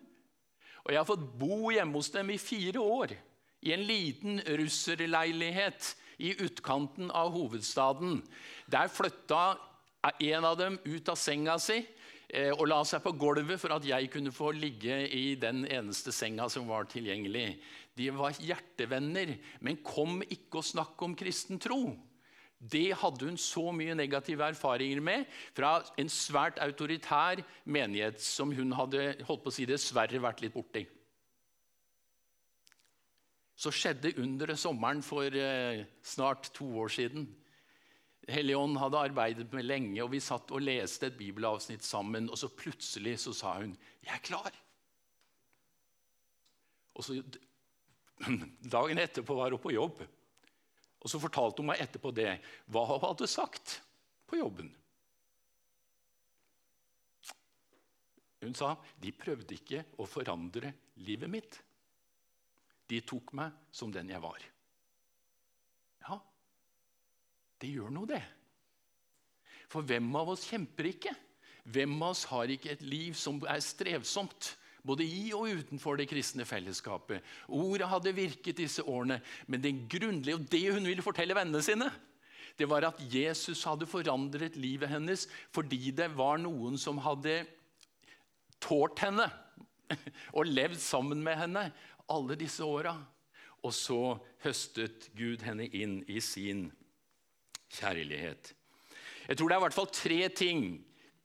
Og 0.84 0.92
Jeg 0.92 1.00
har 1.00 1.08
fått 1.08 1.24
bo 1.40 1.70
hjemme 1.70 1.96
hos 1.96 2.10
dem 2.12 2.32
i 2.34 2.40
fire 2.40 2.80
år, 2.82 3.14
i 3.60 3.72
en 3.76 3.84
liten 3.84 4.40
russerleilighet 4.58 5.94
i 6.24 6.34
utkanten 6.44 7.10
av 7.12 7.32
hovedstaden. 7.32 8.20
Der 8.68 8.92
flytta 8.92 9.56
en 10.00 10.46
av 10.48 10.56
dem 10.58 10.78
ut 10.84 11.08
av 11.12 11.18
senga 11.20 11.58
si 11.60 11.82
og 12.54 12.66
la 12.70 12.78
seg 12.86 13.02
på 13.02 13.14
gulvet 13.18 13.58
for 13.58 13.74
at 13.74 13.86
jeg 13.86 14.10
kunne 14.12 14.30
få 14.30 14.52
ligge 14.54 15.00
i 15.16 15.34
den 15.40 15.64
eneste 15.66 16.12
senga 16.14 16.46
som 16.52 16.68
var 16.70 16.86
tilgjengelig. 16.90 17.56
De 17.98 18.06
var 18.14 18.38
hjertevenner, 18.38 19.34
men 19.60 19.80
kom 19.82 20.20
ikke 20.22 20.60
og 20.60 20.68
snakk 20.68 21.02
om 21.02 21.16
kristen 21.18 21.58
tro. 21.62 21.96
Det 22.60 22.92
hadde 23.00 23.24
hun 23.24 23.38
så 23.40 23.70
mye 23.72 23.96
negative 23.96 24.44
erfaringer 24.52 25.00
med 25.00 25.24
fra 25.56 25.78
en 25.98 26.10
svært 26.12 26.60
autoritær 26.60 27.40
menighet 27.64 28.20
som 28.20 28.52
hun 28.52 28.74
hadde 28.76 29.14
holdt 29.24 29.44
på 29.46 29.52
å 29.52 29.54
si 29.56 29.64
dessverre 29.68 30.20
vært 30.20 30.42
litt 30.44 30.52
borti. 30.52 30.84
Så 33.56 33.72
skjedde 33.72 34.12
underet 34.20 34.60
sommeren 34.60 35.00
for 35.04 35.24
eh, 35.36 35.86
snart 36.04 36.52
to 36.56 36.68
år 36.80 36.92
siden. 36.92 37.26
Helligånd 38.28 38.76
hadde 38.78 39.00
arbeidet 39.00 39.52
med 39.52 39.64
lenge, 39.64 40.02
og 40.04 40.10
vi 40.12 40.20
satt 40.22 40.52
og 40.52 40.62
leste 40.62 41.08
et 41.08 41.16
bibelavsnitt 41.18 41.84
sammen. 41.86 42.28
Og 42.30 42.38
så 42.38 42.50
plutselig 42.52 43.18
så 43.24 43.32
sa 43.34 43.54
hun 43.58 43.76
'Jeg 44.02 44.14
er 44.14 44.26
klar'. 44.26 44.58
Og 46.94 47.04
så 47.04 47.22
Dagen 48.76 48.98
etterpå 48.98 49.34
var 49.34 49.50
hun 49.50 49.62
på 49.62 49.72
jobb. 49.72 50.02
Og 51.00 51.10
så 51.10 51.20
fortalte 51.20 51.62
hun 51.62 51.70
meg 51.72 51.80
etterpå 51.80 52.12
det, 52.12 52.40
hva 52.68 52.84
hun 52.84 53.00
hadde 53.00 53.26
sagt 53.26 53.80
på 54.28 54.36
jobben. 54.36 54.68
Hun 58.40 58.54
sa 58.56 58.74
de 59.00 59.12
prøvde 59.12 59.56
ikke 59.56 59.84
å 60.00 60.06
forandre 60.08 60.72
livet 61.04 61.30
mitt. 61.32 61.60
De 62.88 63.00
tok 63.00 63.32
meg 63.36 63.52
som 63.72 63.92
den 63.92 64.08
jeg 64.12 64.20
var. 64.20 64.44
Ja, 66.04 66.16
det 67.60 67.72
gjør 67.74 67.92
noe, 67.92 68.08
det. 68.08 68.22
For 69.70 69.86
hvem 69.86 70.08
av 70.18 70.32
oss 70.32 70.46
kjemper 70.50 70.88
ikke? 70.90 71.12
Hvem 71.70 71.94
av 72.00 72.14
oss 72.14 72.24
har 72.30 72.50
ikke 72.50 72.72
et 72.72 72.82
liv 72.82 73.14
som 73.18 73.38
er 73.46 73.60
strevsomt? 73.62 74.54
Både 74.86 75.04
i 75.04 75.28
og 75.36 75.50
utenfor 75.60 75.98
det 76.00 76.08
kristne 76.08 76.46
fellesskapet. 76.48 77.20
Ordet 77.52 77.88
hadde 77.90 78.16
virket 78.16 78.62
disse 78.62 78.82
årene, 78.82 79.20
men 79.46 79.60
det 79.60 79.74
grunnlige, 79.92 80.38
og 80.38 80.46
det 80.48 80.62
hun 80.72 80.88
ville 80.88 81.04
fortelle 81.04 81.36
vennene 81.36 81.60
sine, 81.64 81.90
det 82.56 82.68
var 82.68 82.84
at 82.88 82.98
Jesus 83.12 83.62
hadde 83.64 83.88
forandret 83.88 84.56
livet 84.60 84.90
hennes 84.90 85.22
fordi 85.54 85.92
det 85.96 86.10
var 86.16 86.40
noen 86.42 86.74
som 86.80 86.98
hadde 87.00 87.38
tålt 88.60 89.00
henne 89.00 89.28
og 90.36 90.48
levd 90.48 90.80
sammen 90.82 91.22
med 91.24 91.38
henne 91.40 91.68
alle 92.10 92.36
disse 92.40 92.64
åra. 92.66 92.96
Og 93.64 93.72
så 93.76 94.16
høstet 94.44 95.10
Gud 95.16 95.44
henne 95.44 95.68
inn 95.76 96.00
i 96.08 96.20
sin 96.24 96.68
kjærlighet. 97.78 98.54
Jeg 99.28 99.38
tror 99.38 99.48
det 99.48 99.56
er 99.56 99.60
i 99.60 99.66
hvert 99.68 99.76
fall 99.76 99.92
tre 99.94 100.20
ting 100.34 100.62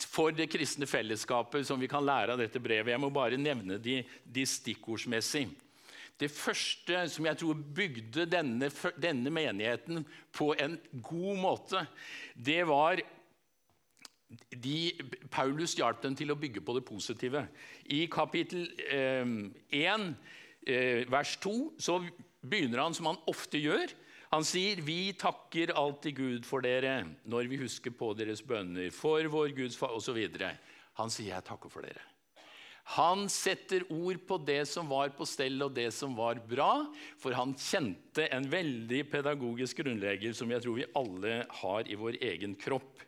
for 0.04 0.36
det 0.36 0.50
kristne 0.52 0.88
fellesskapet 0.90 1.66
som 1.68 1.80
vi 1.80 1.90
kan 1.90 2.04
lære 2.06 2.36
av 2.36 2.42
dette 2.42 2.60
brevet. 2.62 2.92
Jeg 2.94 3.02
må 3.02 3.10
bare 3.14 3.40
nevne 3.40 3.80
de, 3.82 4.02
de 4.24 4.44
stikkordsmessig. 4.46 5.48
Det 6.20 6.30
første 6.32 7.02
som 7.12 7.28
jeg 7.28 7.40
tror 7.42 7.60
bygde 7.76 8.28
denne, 8.32 8.70
denne, 9.02 9.32
menigheten 9.34 10.06
på 10.36 10.54
en 10.60 10.78
god 11.04 11.42
måte, 11.42 11.82
det 12.36 12.62
var 12.68 13.02
de, 14.52 14.78
Paulus 15.32 15.76
hjalp 15.76 16.02
dem 16.04 16.16
til 16.16 16.32
å 16.32 16.40
bygge 16.40 16.64
på 16.64 16.78
det 16.78 16.86
positive. 16.88 17.44
I 17.92 18.06
kapittel 18.12 18.70
eh, 18.88 19.28
1, 19.76 20.08
eh, 20.68 21.04
vers 21.12 21.36
2, 21.44 21.56
så 21.80 22.00
begynner 22.46 22.86
han 22.86 22.96
som 22.96 23.12
han 23.12 23.22
ofte 23.32 23.60
gjør. 23.60 23.92
Han 24.36 24.44
sier, 24.44 24.82
'Vi 24.84 25.14
takker 25.16 25.72
alltid 25.72 26.16
Gud 26.16 26.46
for 26.46 26.60
dere 26.60 27.06
når 27.24 27.48
vi 27.48 27.62
husker 27.62 27.94
på 27.96 28.10
deres 28.20 28.42
bønner' 28.44 28.92
'for 28.92 29.24
vår 29.32 29.56
Guds 29.56 29.78
far' 29.80 29.96
osv. 29.96 30.20
Han 31.00 31.10
sier, 31.10 31.32
'Jeg 31.32 31.46
takker 31.48 31.72
for 31.72 31.82
dere'. 31.88 32.04
Han 33.00 33.30
setter 33.30 33.86
ord 33.90 34.20
på 34.28 34.38
det 34.46 34.68
som 34.68 34.90
var 34.90 35.10
på 35.16 35.26
stell, 35.26 35.56
og 35.64 35.74
det 35.74 35.88
som 35.94 36.14
var 36.16 36.36
bra. 36.36 36.86
For 37.18 37.32
han 37.32 37.56
kjente 37.56 38.28
en 38.30 38.44
veldig 38.44 39.10
pedagogisk 39.10 39.80
grunnlegger 39.82 40.36
som 40.36 40.52
jeg 40.52 40.62
tror 40.62 40.76
vi 40.76 40.92
alle 40.94 41.48
har 41.50 41.88
i 41.88 41.96
vår 41.96 42.20
egen 42.22 42.56
kropp. 42.56 43.00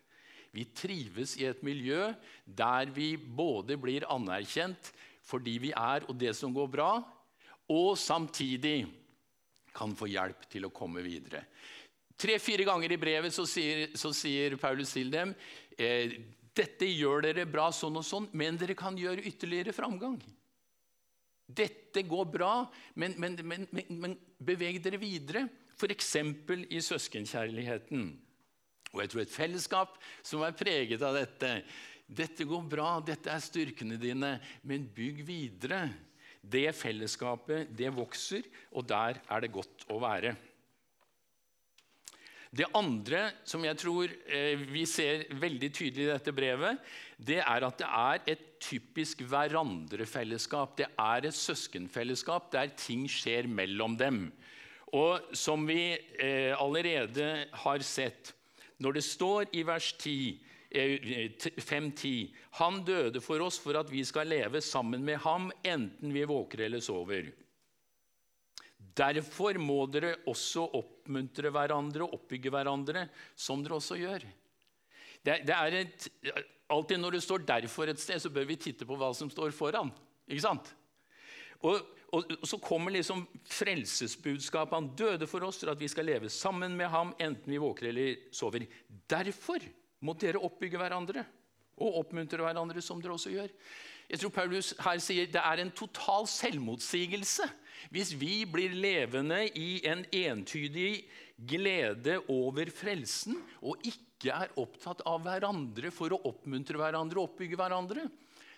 Vi 0.50 0.64
trives 0.64 1.36
i 1.36 1.44
et 1.44 1.62
miljø 1.62 2.08
der 2.46 2.86
vi 2.86 3.16
både 3.16 3.76
blir 3.76 4.08
anerkjent 4.08 4.92
for 5.22 5.38
de 5.38 5.58
vi 5.60 5.70
er, 5.76 6.08
og 6.08 6.16
det 6.18 6.34
som 6.34 6.54
går 6.54 6.72
bra, 6.72 7.04
og 7.68 7.98
samtidig 8.00 8.88
kan 9.78 9.94
få 9.96 10.10
hjelp 10.10 10.48
til 10.50 10.66
å 10.66 10.74
komme 10.74 11.04
videre. 11.06 11.44
Tre-fire 12.18 12.66
ganger 12.66 12.92
i 12.92 12.98
brevet 12.98 13.34
så 13.34 13.44
sier, 13.46 13.92
så 13.94 14.10
sier 14.16 14.58
Paulus 14.58 14.90
til 14.96 15.12
dem 15.12 15.30
eh, 15.78 16.18
dette 16.58 16.88
gjør 16.90 17.22
dere 17.28 17.46
bra 17.46 17.68
sånn 17.74 18.00
og 18.00 18.06
sånn, 18.06 18.26
men 18.34 18.58
dere 18.58 18.74
kan 18.78 18.96
gjøre 18.98 19.22
ytterligere 19.30 19.74
framgang. 19.76 20.18
Dette 21.48 22.02
går 22.04 22.26
bra, 22.28 22.52
men, 22.98 23.14
men, 23.20 23.38
men, 23.46 23.66
men 23.70 24.16
beveg 24.42 24.80
dere 24.84 24.98
videre. 25.00 25.46
F.eks. 25.78 26.16
i 26.74 26.80
søskenkjærligheten. 26.82 28.08
Og 28.90 29.02
jeg 29.02 29.12
tror 29.12 29.22
et 29.22 29.36
fellesskap 29.36 29.94
som 30.26 30.42
er 30.42 30.56
preget 30.58 31.04
av 31.06 31.14
dette. 31.14 31.52
Dette 32.08 32.46
går 32.48 32.64
bra, 32.66 32.88
dette 33.04 33.30
er 33.30 33.44
styrkene 33.44 33.98
dine, 34.00 34.34
men 34.66 34.88
bygg 34.96 35.22
videre. 35.28 35.84
Det 36.42 36.70
fellesskapet, 36.76 37.70
det 37.76 37.90
vokser, 37.94 38.46
og 38.72 38.86
der 38.88 39.20
er 39.28 39.44
det 39.44 39.52
godt 39.54 39.88
å 39.92 39.98
være. 40.02 40.36
Det 42.48 42.64
andre 42.72 43.26
som 43.44 43.64
jeg 43.66 43.76
tror 43.76 44.12
eh, 44.24 44.56
vi 44.72 44.86
ser 44.88 45.26
veldig 45.36 45.68
tydelig 45.68 46.06
i 46.06 46.12
dette 46.14 46.32
brevet, 46.32 46.78
det 47.20 47.42
er 47.42 47.66
at 47.66 47.80
det 47.80 47.88
er 47.88 48.22
et 48.32 48.44
typisk 48.64 49.20
hverandrefellesskap. 49.28 50.78
Det 50.78 50.88
er 50.88 51.28
et 51.28 51.36
søskenfellesskap 51.36 52.48
der 52.54 52.72
ting 52.72 53.04
skjer 53.10 53.50
mellom 53.52 53.98
dem. 54.00 54.30
Og 54.96 55.36
som 55.36 55.66
vi 55.68 55.92
eh, 55.92 56.54
allerede 56.56 57.48
har 57.64 57.84
sett, 57.84 58.32
når 58.80 58.96
det 58.96 59.04
står 59.04 59.52
i 59.52 59.66
vers 59.68 59.92
10 59.98 60.38
5.10.: 60.70 62.34
Han 62.60 62.82
døde 62.84 63.20
for 63.24 63.40
oss 63.40 63.58
for 63.58 63.78
at 63.80 63.90
vi 63.90 64.04
skal 64.04 64.28
leve 64.28 64.60
sammen 64.60 65.04
med 65.04 65.20
ham, 65.24 65.50
enten 65.64 66.12
vi 66.12 66.24
våker 66.28 66.66
eller 66.66 66.80
sover. 66.84 67.30
Derfor 68.98 69.58
må 69.62 69.84
dere 69.90 70.16
også 70.28 70.66
oppmuntre 70.78 71.50
hverandre 71.54 72.04
og 72.04 72.18
oppbygge 72.18 72.50
hverandre, 72.50 73.08
som 73.36 73.62
dere 73.62 73.78
også 73.78 73.98
gjør. 73.98 74.26
Det, 75.24 75.40
det 75.46 75.54
er 75.54 75.76
et, 75.80 76.08
alltid 76.68 77.00
Når 77.00 77.10
det 77.10 77.22
står 77.22 77.38
'derfor' 77.38 77.88
et 77.90 78.00
sted, 78.00 78.18
så 78.20 78.30
bør 78.30 78.44
vi 78.44 78.56
titte 78.56 78.86
på 78.86 78.96
hva 78.96 79.14
som 79.14 79.30
står 79.30 79.50
foran. 79.50 79.90
Ikke 80.28 80.42
sant? 80.42 80.74
Og, 81.62 81.80
og, 82.12 82.24
og 82.40 82.46
Så 82.46 82.58
kommer 82.58 82.90
liksom 82.90 83.26
frelsesbudskapet. 83.44 84.74
Han 84.74 84.94
døde 84.96 85.26
for 85.26 85.42
oss 85.42 85.58
for 85.58 85.72
at 85.72 85.80
vi 85.80 85.88
skal 85.88 86.06
leve 86.06 86.28
sammen 86.28 86.76
med 86.76 86.88
ham, 86.88 87.14
enten 87.18 87.50
vi 87.50 87.58
våker 87.58 87.88
eller 87.88 88.16
sover. 88.30 88.66
Derfor 89.10 89.58
må 90.04 90.14
dere 90.18 90.40
oppbygge 90.42 90.80
hverandre 90.80 91.24
og 91.78 92.00
oppmuntre 92.02 92.42
hverandre, 92.42 92.82
som 92.82 93.00
dere 93.02 93.14
også 93.14 93.32
gjør. 93.32 93.52
Jeg 94.08 94.22
tror 94.22 94.32
Paulus 94.34 94.72
her 94.80 95.00
sier 95.04 95.28
det 95.30 95.40
er 95.42 95.60
en 95.62 95.72
total 95.76 96.26
selvmotsigelse 96.30 97.44
hvis 97.92 98.14
vi 98.18 98.42
blir 98.48 98.72
levende 98.74 99.44
i 99.54 99.82
en 99.86 100.02
entydig 100.16 101.04
glede 101.38 102.16
over 102.32 102.72
frelsen 102.74 103.36
og 103.60 103.84
ikke 103.86 104.32
er 104.34 104.54
opptatt 104.58 105.04
av 105.06 105.20
hverandre 105.26 105.92
for 105.94 106.14
å 106.14 106.22
oppmuntre 106.32 106.80
hverandre 106.80 107.20
og 107.20 107.30
oppbygge 107.30 107.60
hverandre. 107.60 108.08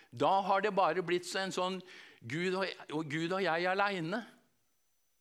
Da 0.09 0.39
har 0.47 0.63
det 0.63 0.73
bare 0.75 1.03
blitt 1.05 1.29
en 1.37 1.53
sånn 1.53 1.77
Gud 2.21 2.55
og, 2.57 3.05
Gud 3.09 3.31
og 3.31 3.43
jeg 3.43 3.67
aleine. 3.69 4.23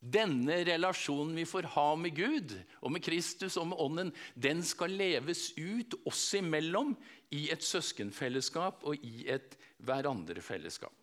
Denne 0.00 0.62
relasjonen 0.64 1.34
vi 1.36 1.44
får 1.44 1.66
ha 1.74 1.90
med 2.00 2.14
Gud 2.16 2.54
og 2.80 2.94
med 2.94 3.04
Kristus 3.04 3.58
og 3.60 3.68
med 3.68 3.82
Ånden, 3.84 4.12
den 4.32 4.62
skal 4.64 4.94
leves 4.96 5.50
ut 5.60 5.98
oss 6.08 6.22
imellom 6.38 6.94
i 7.36 7.50
et 7.52 7.64
søskenfellesskap 7.64 8.86
og 8.88 9.04
i 9.04 9.26
et 9.28 9.58
hverandrefellesskap. 9.84 10.96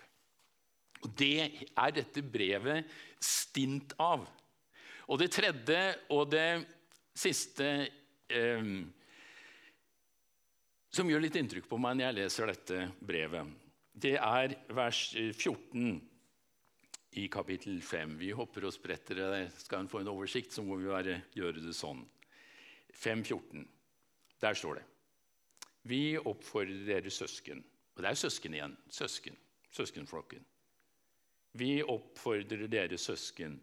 Og 1.05 1.13
Det 1.13 1.67
er 1.77 1.93
dette 1.93 2.25
brevet 2.25 2.89
stint 3.21 3.93
av. 4.01 4.25
Og 5.07 5.21
det 5.21 5.29
tredje 5.31 5.81
og 6.10 6.31
det 6.33 6.65
siste 7.17 7.69
eh, 8.33 8.73
som 10.89 11.10
gjør 11.10 11.21
litt 11.21 11.38
inntrykk 11.38 11.69
på 11.69 11.77
meg 11.77 11.99
når 11.99 12.07
jeg 12.07 12.17
leser 12.17 12.49
dette 12.49 12.83
brevet, 12.97 13.53
det 13.93 14.17
er 14.17 14.57
vers 14.73 15.05
14 15.13 15.99
i 17.11 17.27
kapittel 17.31 17.81
5. 17.81 18.17
Vi 18.19 18.31
hopper 18.35 18.67
og 18.67 18.73
spretter. 18.75 19.21
Skal 19.57 19.83
en 19.85 19.89
få 19.91 20.01
en 20.01 20.11
oversikt, 20.11 20.53
så 20.53 20.63
må 20.65 20.77
vi 20.81 20.91
bare 20.91 21.21
gjøre 21.35 21.63
det 21.63 21.75
sånn. 21.77 22.03
5.14. 22.93 23.65
Der 24.41 24.57
står 24.57 24.79
det. 24.79 24.85
Vi 25.87 26.17
oppfordrer 26.17 26.83
dere 26.87 27.13
søsken. 27.13 27.63
Og 27.95 28.03
det 28.03 28.11
er 28.11 28.19
søsken 28.19 28.57
igjen. 28.57 28.75
Søsken. 28.91 29.37
Søskenflokken. 29.73 30.43
Vi 31.57 31.79
oppfordrer 31.83 32.67
dere 32.69 32.99
søsken. 33.01 33.55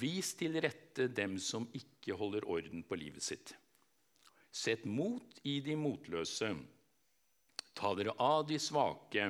Vis 0.00 0.34
til 0.38 0.60
rette 0.62 1.08
dem 1.10 1.38
som 1.42 1.66
ikke 1.74 2.14
holder 2.18 2.46
orden 2.46 2.84
på 2.86 2.98
livet 3.00 3.24
sitt. 3.26 3.54
Sett 4.50 4.84
mot 4.86 5.40
i 5.46 5.58
de 5.64 5.74
motløse. 5.78 6.52
Ta 7.74 7.94
dere 7.98 8.14
av 8.22 8.44
de 8.46 8.58
svake, 8.60 9.26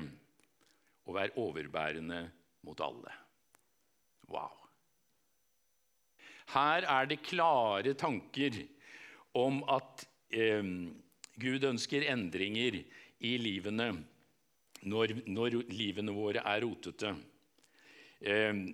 og 1.06 1.16
vær 1.16 1.32
overbærende 1.40 2.22
mot 2.66 2.80
alle. 2.84 3.19
Wow. 4.30 4.56
Her 6.54 6.86
er 6.88 7.10
det 7.10 7.22
klare 7.26 7.94
tanker 7.98 8.56
om 9.38 9.60
at 9.70 10.06
eh, 10.34 10.64
Gud 11.40 11.66
ønsker 11.66 12.08
endringer 12.10 12.80
i 13.20 13.34
livene 13.38 13.92
når, 14.88 15.14
når 15.28 15.60
livene 15.70 16.14
våre 16.16 16.42
er 16.46 16.64
rotete. 16.64 17.12
Eh, 18.20 18.64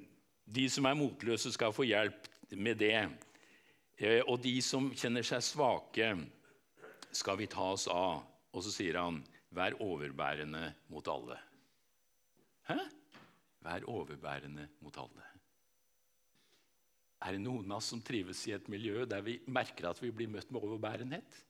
de 0.47 0.67
som 0.71 0.87
er 0.87 0.99
motløse, 0.99 1.53
skal 1.53 1.75
få 1.75 1.89
hjelp 1.89 2.29
med 2.55 2.79
det. 2.81 2.97
Eh, 3.99 4.23
og 4.25 4.41
de 4.45 4.55
som 4.65 4.93
kjenner 4.95 5.27
seg 5.27 5.45
svake, 5.45 6.13
skal 7.17 7.41
vi 7.41 7.51
ta 7.51 7.73
oss 7.75 7.89
av. 7.93 8.23
Og 8.57 8.65
så 8.65 8.73
sier 8.73 9.01
han, 9.01 9.21
vær 9.53 9.77
overbærende 9.83 10.71
mot 10.93 11.09
alle. 11.13 11.39
Hæ? 12.69 12.79
Vær 13.67 13.89
overbærende 13.91 14.69
mot 14.85 14.97
alle. 15.01 15.36
Er 17.25 17.33
det 17.33 17.43
noen 17.43 17.71
av 17.73 17.81
oss 17.81 17.91
som 17.93 18.03
trives 18.05 18.43
i 18.49 18.55
et 18.57 18.69
miljø 18.69 19.07
der 19.09 19.25
vi 19.25 19.39
merker 19.49 19.89
at 19.89 20.01
vi 20.03 20.13
blir 20.13 20.31
møtt 20.31 20.51
med 20.53 20.63
overbærenhet? 20.63 21.43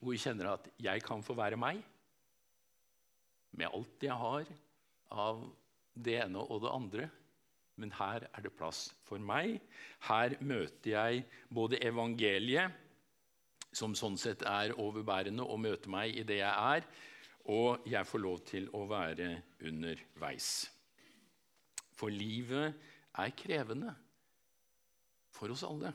Hvor 0.00 0.14
vi 0.14 0.22
kjenner 0.22 0.54
at 0.54 0.68
'jeg 0.80 1.02
kan 1.02 1.22
få 1.22 1.34
være 1.36 1.60
meg' 1.60 1.82
med 3.52 3.68
alt 3.68 4.02
jeg 4.02 4.16
har 4.16 4.46
av 5.10 5.42
det 5.94 6.16
ene 6.22 6.38
og 6.38 6.62
det 6.62 6.72
andre. 6.72 7.10
Men 7.80 7.92
her 7.96 8.26
er 8.28 8.44
det 8.44 8.56
plass 8.56 8.90
for 9.06 9.18
meg. 9.18 9.60
Her 10.00 10.36
møter 10.40 10.90
jeg 10.90 11.24
både 11.48 11.80
evangeliet, 11.82 12.72
som 13.72 13.94
sånn 13.94 14.18
sett 14.18 14.42
er 14.42 14.74
overbærende 14.74 15.46
og 15.46 15.60
møter 15.60 15.92
meg 15.92 16.16
i 16.18 16.26
det 16.26 16.40
jeg 16.40 16.76
er, 16.76 16.86
og 17.50 17.86
jeg 17.88 18.06
får 18.06 18.20
lov 18.20 18.40
til 18.44 18.68
å 18.76 18.84
være 18.90 19.42
underveis. 19.66 20.68
For 21.94 22.12
livet 22.12 22.74
er 23.18 23.34
krevende 23.36 23.94
for 25.34 25.52
oss 25.52 25.64
alle. 25.66 25.92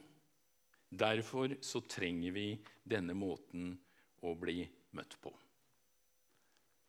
Derfor 0.90 1.58
så 1.62 1.82
trenger 1.82 2.36
vi 2.36 2.50
denne 2.84 3.16
måten 3.18 3.74
å 4.24 4.34
bli 4.40 4.64
møtt 4.96 5.18
på. 5.22 5.32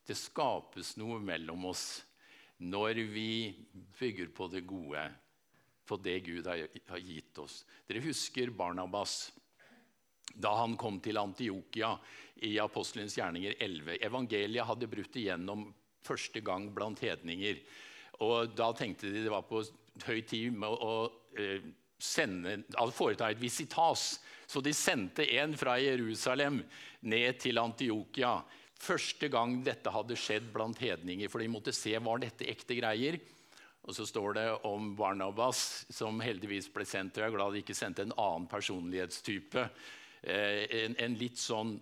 Det 0.07 0.15
skapes 0.15 0.95
noe 0.99 1.19
mellom 1.19 1.65
oss 1.67 1.87
når 2.63 3.01
vi 3.11 3.31
bygger 3.99 4.31
på 4.33 4.47
det 4.49 4.63
gode, 4.69 5.03
på 5.87 5.97
det 6.01 6.19
Gud 6.25 6.47
har 6.47 7.01
gitt 7.03 7.37
oss. 7.43 7.61
Dere 7.87 8.05
husker 8.05 8.53
Barnabas 8.55 9.27
da 10.35 10.53
han 10.59 10.75
kom 10.79 10.99
til 11.03 11.19
Antiokia 11.19 11.93
i 12.43 12.57
Apostelens 12.59 13.15
gjerninger 13.17 13.55
11. 13.63 13.99
Evangeliet 14.05 14.67
hadde 14.67 14.89
brutt 14.91 15.15
igjennom 15.19 15.67
første 16.03 16.41
gang 16.45 16.67
blant 16.75 17.01
hedninger. 17.03 17.61
Og 18.23 18.55
Da 18.57 18.71
tenkte 18.75 19.11
de 19.11 19.23
det 19.23 19.31
var 19.31 19.45
på 19.47 19.63
høy 20.05 20.21
tid 20.27 20.53
med 20.53 20.69
å 20.69 20.93
sende, 21.97 22.59
altså 22.75 22.95
foreta 22.95 23.31
et 23.31 23.41
visitas. 23.41 24.17
Så 24.47 24.61
de 24.63 24.73
sendte 24.75 25.25
en 25.39 25.55
fra 25.59 25.75
Jerusalem 25.81 26.61
ned 27.09 27.39
til 27.41 27.59
Antiokia. 27.59 28.37
Første 28.77 29.29
gang 29.33 29.57
dette 29.65 29.91
hadde 29.91 30.17
skjedd 30.19 30.51
blant 30.53 30.79
hedninger, 30.79 31.29
for 31.31 31.41
de 31.41 31.49
måtte 31.51 31.73
se 31.75 31.95
var 32.03 32.21
dette 32.21 32.47
ekte 32.47 32.77
greier. 32.77 33.19
Og 33.87 33.95
så 33.95 34.05
står 34.07 34.33
det 34.35 34.47
om 34.67 34.91
Barnabas, 34.99 35.85
som 35.89 36.19
heldigvis 36.21 36.67
ble 36.73 36.85
sendt. 36.87 37.17
Jeg 37.17 37.29
er 37.29 37.35
glad 37.35 37.55
de 37.55 37.63
ikke 37.63 37.77
sendte 37.77 38.03
en 38.03 38.15
annen 38.19 38.47
personlighetstype. 38.51 39.63
Eh, 40.21 40.63
en, 40.83 40.97
en 40.99 41.19
litt 41.19 41.39
sånn 41.39 41.77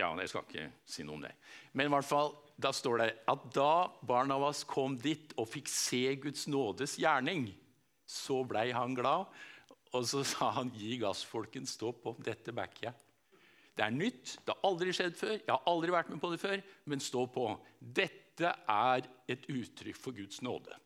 Ja, 0.00 0.08
jeg 0.18 0.32
skal 0.32 0.46
ikke 0.48 0.64
si 0.88 1.04
noe 1.06 1.18
om 1.18 1.24
det. 1.24 1.30
Men 1.78 1.86
i 1.86 1.92
hvert 1.92 2.08
fall, 2.08 2.32
da 2.62 2.72
står 2.74 3.02
det 3.02 3.08
at 3.30 3.46
da 3.54 3.90
Barnabas 4.06 4.62
kom 4.68 4.96
dit 5.00 5.34
og 5.36 5.48
fikk 5.50 5.70
se 5.70 6.04
Guds 6.22 6.46
nådes 6.50 6.96
gjerning, 7.00 7.48
så 8.06 8.42
blei 8.46 8.70
han 8.74 8.94
glad. 8.96 9.26
Og 9.92 10.06
så 10.08 10.22
sa 10.24 10.50
han, 10.56 10.70
'Gi 10.72 10.96
gass, 11.02 11.20
folkens. 11.24 11.74
Stå 11.76 11.92
på. 11.92 12.16
Dette 12.24 12.52
backer 12.52 12.88
jeg.' 12.88 13.00
Det 13.76 13.84
er 13.84 13.90
nytt. 13.90 14.36
Det 14.44 14.52
har 14.52 14.68
aldri 14.68 14.92
skjedd 14.92 15.16
før. 15.16 15.32
Jeg 15.32 15.48
har 15.48 15.62
aldri 15.66 15.92
vært 15.92 16.10
med 16.12 16.20
på 16.20 16.30
det 16.32 16.40
før, 16.40 16.62
men 16.84 17.00
stå 17.00 17.26
på. 17.32 17.46
Dette 17.80 18.52
er 18.68 19.06
et 19.28 19.46
uttrykk 19.48 19.96
for 19.96 20.16
Guds 20.16 20.42
nåde. 20.44 20.76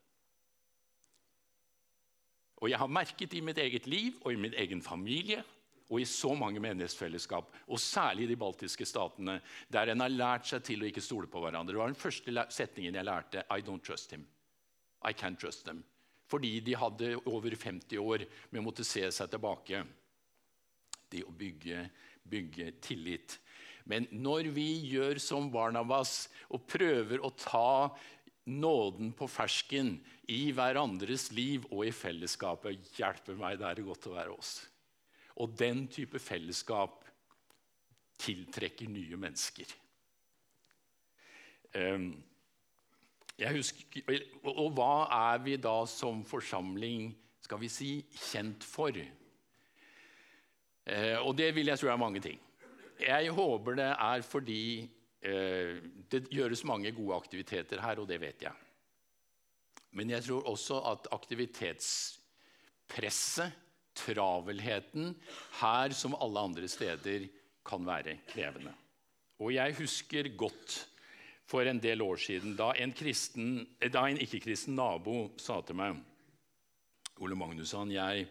Og 2.63 2.71
jeg 2.71 2.79
har 2.79 2.91
merket 2.91 3.35
i 3.35 3.43
mitt 3.45 3.59
eget 3.59 3.87
liv 3.87 4.15
og 4.23 4.33
i 4.33 4.41
min 4.41 4.55
egen 4.55 4.83
familie 4.83 5.43
og 5.87 6.01
i 6.03 6.07
så 6.09 6.33
mange 6.35 6.61
menighetsfellesskap, 6.63 7.53
og 7.71 7.81
særlig 7.81 8.27
i 8.27 8.31
de 8.33 8.39
baltiske 8.41 8.87
statene, 8.89 9.39
der 9.71 9.93
en 9.93 10.03
har 10.03 10.13
lært 10.13 10.49
seg 10.51 10.65
til 10.67 10.83
å 10.83 10.89
ikke 10.89 11.05
stole 11.05 11.31
på 11.31 11.43
hverandre. 11.43 11.75
Det 11.75 11.83
var 11.83 11.93
den 11.93 12.01
første 12.01 12.47
setningen 12.55 12.99
jeg 12.99 13.07
lærte. 13.07 13.45
I 13.47 13.63
don't 13.63 13.85
trust 13.87 14.15
him. 14.15 14.27
I 15.07 15.15
can't 15.15 15.39
trust 15.39 15.65
them. 15.67 15.85
Fordi 16.27 16.59
de 16.61 16.75
hadde 16.75 17.15
over 17.31 17.55
50 17.55 18.03
år 18.03 18.27
med 18.51 18.61
å 18.61 18.67
måtte 18.67 18.87
se 18.87 19.05
seg 19.15 19.31
tilbake. 19.31 19.85
Det 21.07 21.23
å 21.23 21.31
bygge, 21.31 21.87
bygge 22.27 22.73
tillit. 22.83 23.39
Men 23.87 24.09
når 24.11 24.51
vi 24.57 24.67
gjør 24.91 25.21
som 25.23 25.47
Barnabas 25.55 26.25
og 26.51 26.67
prøver 26.67 27.23
å 27.23 27.31
ta 27.39 27.95
nåden 28.51 29.13
på 29.15 29.29
fersken 29.31 29.97
i 30.31 30.49
hverandres 30.55 31.31
liv 31.35 31.67
og 31.71 31.85
i 31.87 31.95
fellesskapet, 31.95 32.95
hjelper 32.99 33.39
meg, 33.39 33.61
det 33.61 33.71
er 33.71 33.87
godt 33.87 34.11
å 34.11 34.17
være 34.19 34.35
oss. 34.35 34.59
Og 35.37 35.59
den 35.59 35.89
type 35.93 36.19
fellesskap 36.23 37.05
tiltrekker 38.19 38.89
nye 38.89 39.17
mennesker. 39.21 39.75
Ehm, 41.77 42.25
husker, 43.53 43.85
og 44.49 44.73
hva 44.79 45.09
er 45.35 45.39
vi 45.45 45.57
da 45.61 45.85
som 45.91 46.25
forsamling 46.25 47.11
skal 47.45 47.61
vi 47.61 47.69
si, 47.71 47.91
kjent 48.31 48.65
for? 48.67 48.97
Eh, 50.87 51.19
og 51.21 51.37
det 51.39 51.55
vil 51.55 51.67
jeg 51.71 51.79
tro 51.79 51.89
er 51.93 52.01
mange 52.01 52.21
ting. 52.25 52.41
Jeg 53.01 53.31
håper 53.37 53.75
det 53.77 53.91
er 53.93 54.23
fordi 54.25 54.91
eh, 55.21 55.77
det 56.11 56.29
gjøres 56.33 56.65
mange 56.65 56.93
gode 56.97 57.17
aktiviteter 57.17 57.81
her, 57.85 58.01
og 58.01 58.09
det 58.09 58.21
vet 58.23 58.43
jeg. 58.47 58.53
Men 59.97 60.11
jeg 60.11 60.25
tror 60.27 60.49
også 60.49 60.75
at 60.93 61.09
aktivitetspresset 61.13 63.53
travelheten 63.97 65.15
her 65.61 65.95
som 65.97 66.17
alle 66.21 66.45
andre 66.51 66.69
steder 66.69 67.29
kan 67.67 67.87
være 67.87 68.19
krevende. 68.29 68.75
Og 69.43 69.53
jeg 69.55 69.77
husker 69.81 70.29
godt 70.39 70.77
for 71.47 71.67
en 71.69 71.81
del 71.83 72.03
år 72.03 72.19
siden 72.21 72.57
da 72.59 72.73
en, 72.77 72.93
en 72.93 74.23
ikke-kristen 74.23 74.77
nabo 74.77 75.33
sa 75.41 75.61
til 75.63 75.79
meg 75.79 75.99
Ole 77.25 77.37
Magnusson, 77.39 77.93
jeg, 77.95 78.27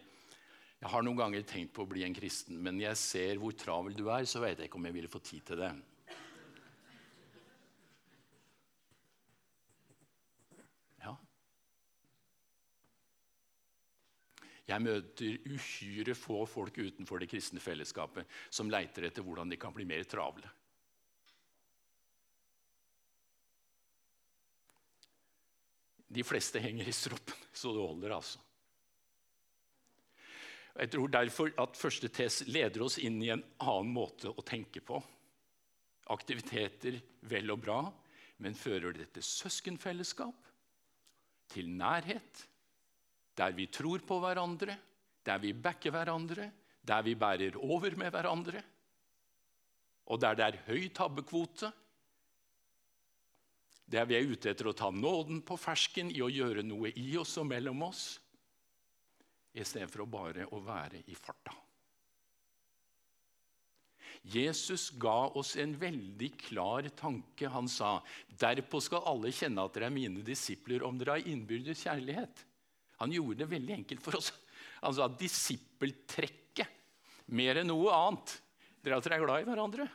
jeg 0.78 0.90
har 0.92 1.02
noen 1.02 1.18
ganger 1.18 1.46
tenkt 1.48 1.72
på 1.74 1.82
å 1.82 1.90
bli 1.90 2.04
en 2.06 2.14
kristen, 2.14 2.60
men 2.62 2.78
jeg 2.78 2.98
ser 3.00 3.40
hvor 3.42 3.56
travel 3.58 3.96
du 3.98 4.04
er, 4.14 4.28
så 4.30 4.42
vet 4.44 4.60
jeg 4.60 4.70
ikke 4.70 4.78
om 4.78 4.86
jeg 4.86 4.94
ville 4.94 5.10
få 5.10 5.18
tid 5.26 5.42
til 5.48 5.58
det. 5.64 5.72
Jeg 14.66 14.82
møter 14.82 15.36
uhyre 15.46 16.14
få 16.18 16.40
folk 16.50 16.78
utenfor 16.78 17.22
det 17.22 17.28
kristne 17.30 17.62
fellesskapet 17.62 18.26
som 18.50 18.70
leiter 18.70 19.06
etter 19.06 19.22
hvordan 19.22 19.52
de 19.52 19.58
kan 19.62 19.74
bli 19.74 19.86
mer 19.86 20.02
travle. 20.10 20.48
De 26.06 26.24
fleste 26.24 26.62
henger 26.62 26.88
i 26.88 26.94
stroppen, 26.94 27.38
så 27.52 27.72
det 27.74 27.82
holder, 27.82 28.14
altså. 28.16 28.42
Jeg 30.76 30.90
tror 30.92 31.08
derfor 31.08 31.52
at 31.62 31.78
første 31.78 32.08
test 32.12 32.48
leder 32.52 32.82
oss 32.84 32.98
inn 33.00 33.16
i 33.24 33.30
en 33.32 33.44
annen 33.64 33.94
måte 33.94 34.28
å 34.28 34.44
tenke 34.44 34.82
på. 34.84 34.98
Aktiviteter 36.12 36.98
vel 37.26 37.54
og 37.54 37.62
bra, 37.64 37.78
men 38.44 38.58
fører 38.58 38.92
det 38.96 39.08
til 39.14 39.24
søskenfellesskap, 39.24 40.50
til 41.54 41.70
nærhet, 41.72 42.44
der 43.36 43.52
vi 43.56 43.66
tror 43.68 44.04
på 44.06 44.18
hverandre, 44.22 44.76
der 45.26 45.40
vi 45.42 45.52
backer 45.52 45.92
hverandre, 45.92 46.50
der 46.86 47.02
vi 47.02 47.14
bærer 47.18 47.58
over 47.58 47.96
med 47.98 48.10
hverandre, 48.14 48.62
og 50.06 50.20
der 50.22 50.38
det 50.38 50.46
er 50.46 50.62
høy 50.68 50.86
tabbekvote, 50.94 51.72
der 53.86 54.06
vi 54.06 54.16
er 54.18 54.30
ute 54.30 54.50
etter 54.50 54.70
å 54.70 54.74
ta 54.74 54.90
nåden 54.90 55.42
på 55.46 55.58
fersken 55.58 56.10
i 56.10 56.22
å 56.22 56.30
gjøre 56.30 56.64
noe 56.66 56.90
i 56.98 57.12
oss 57.18 57.36
og 57.38 57.46
mellom 57.50 57.84
oss, 57.86 58.06
istedenfor 59.56 60.06
bare 60.10 60.48
å 60.52 60.60
være 60.62 61.04
i 61.06 61.14
farta. 61.14 61.54
Jesus 64.26 64.88
ga 64.98 65.28
oss 65.38 65.54
en 65.60 65.76
veldig 65.78 66.32
klar 66.40 66.88
tanke. 66.98 67.46
Han 67.46 67.68
sa, 67.70 68.02
'Derpå 68.26 68.80
skal 68.82 69.06
alle 69.06 69.30
kjenne 69.30 69.62
at 69.62 69.74
dere 69.74 69.86
er 69.86 69.94
mine 69.94 70.24
disipler, 70.26 70.82
om 70.82 70.98
dere 70.98 71.18
har 71.18 71.28
innbyrdes 71.30 71.84
kjærlighet.' 71.86 72.42
Han 73.02 73.12
gjorde 73.12 73.42
det 73.42 73.50
veldig 73.50 73.74
enkelt 73.80 74.04
for 74.04 74.18
oss. 74.18 74.32
Han 74.82 74.96
sa 74.96 75.08
at 75.08 75.20
disippeltrekket 75.20 76.72
mer 77.36 77.60
enn 77.60 77.72
noe 77.72 77.92
annet 77.92 78.36
det 78.80 78.92
er 78.92 79.00
at 79.00 79.06
dere 79.06 79.18
er 79.18 79.24
glad 79.24 79.42
i 79.42 79.48
hverandre. 79.48 79.86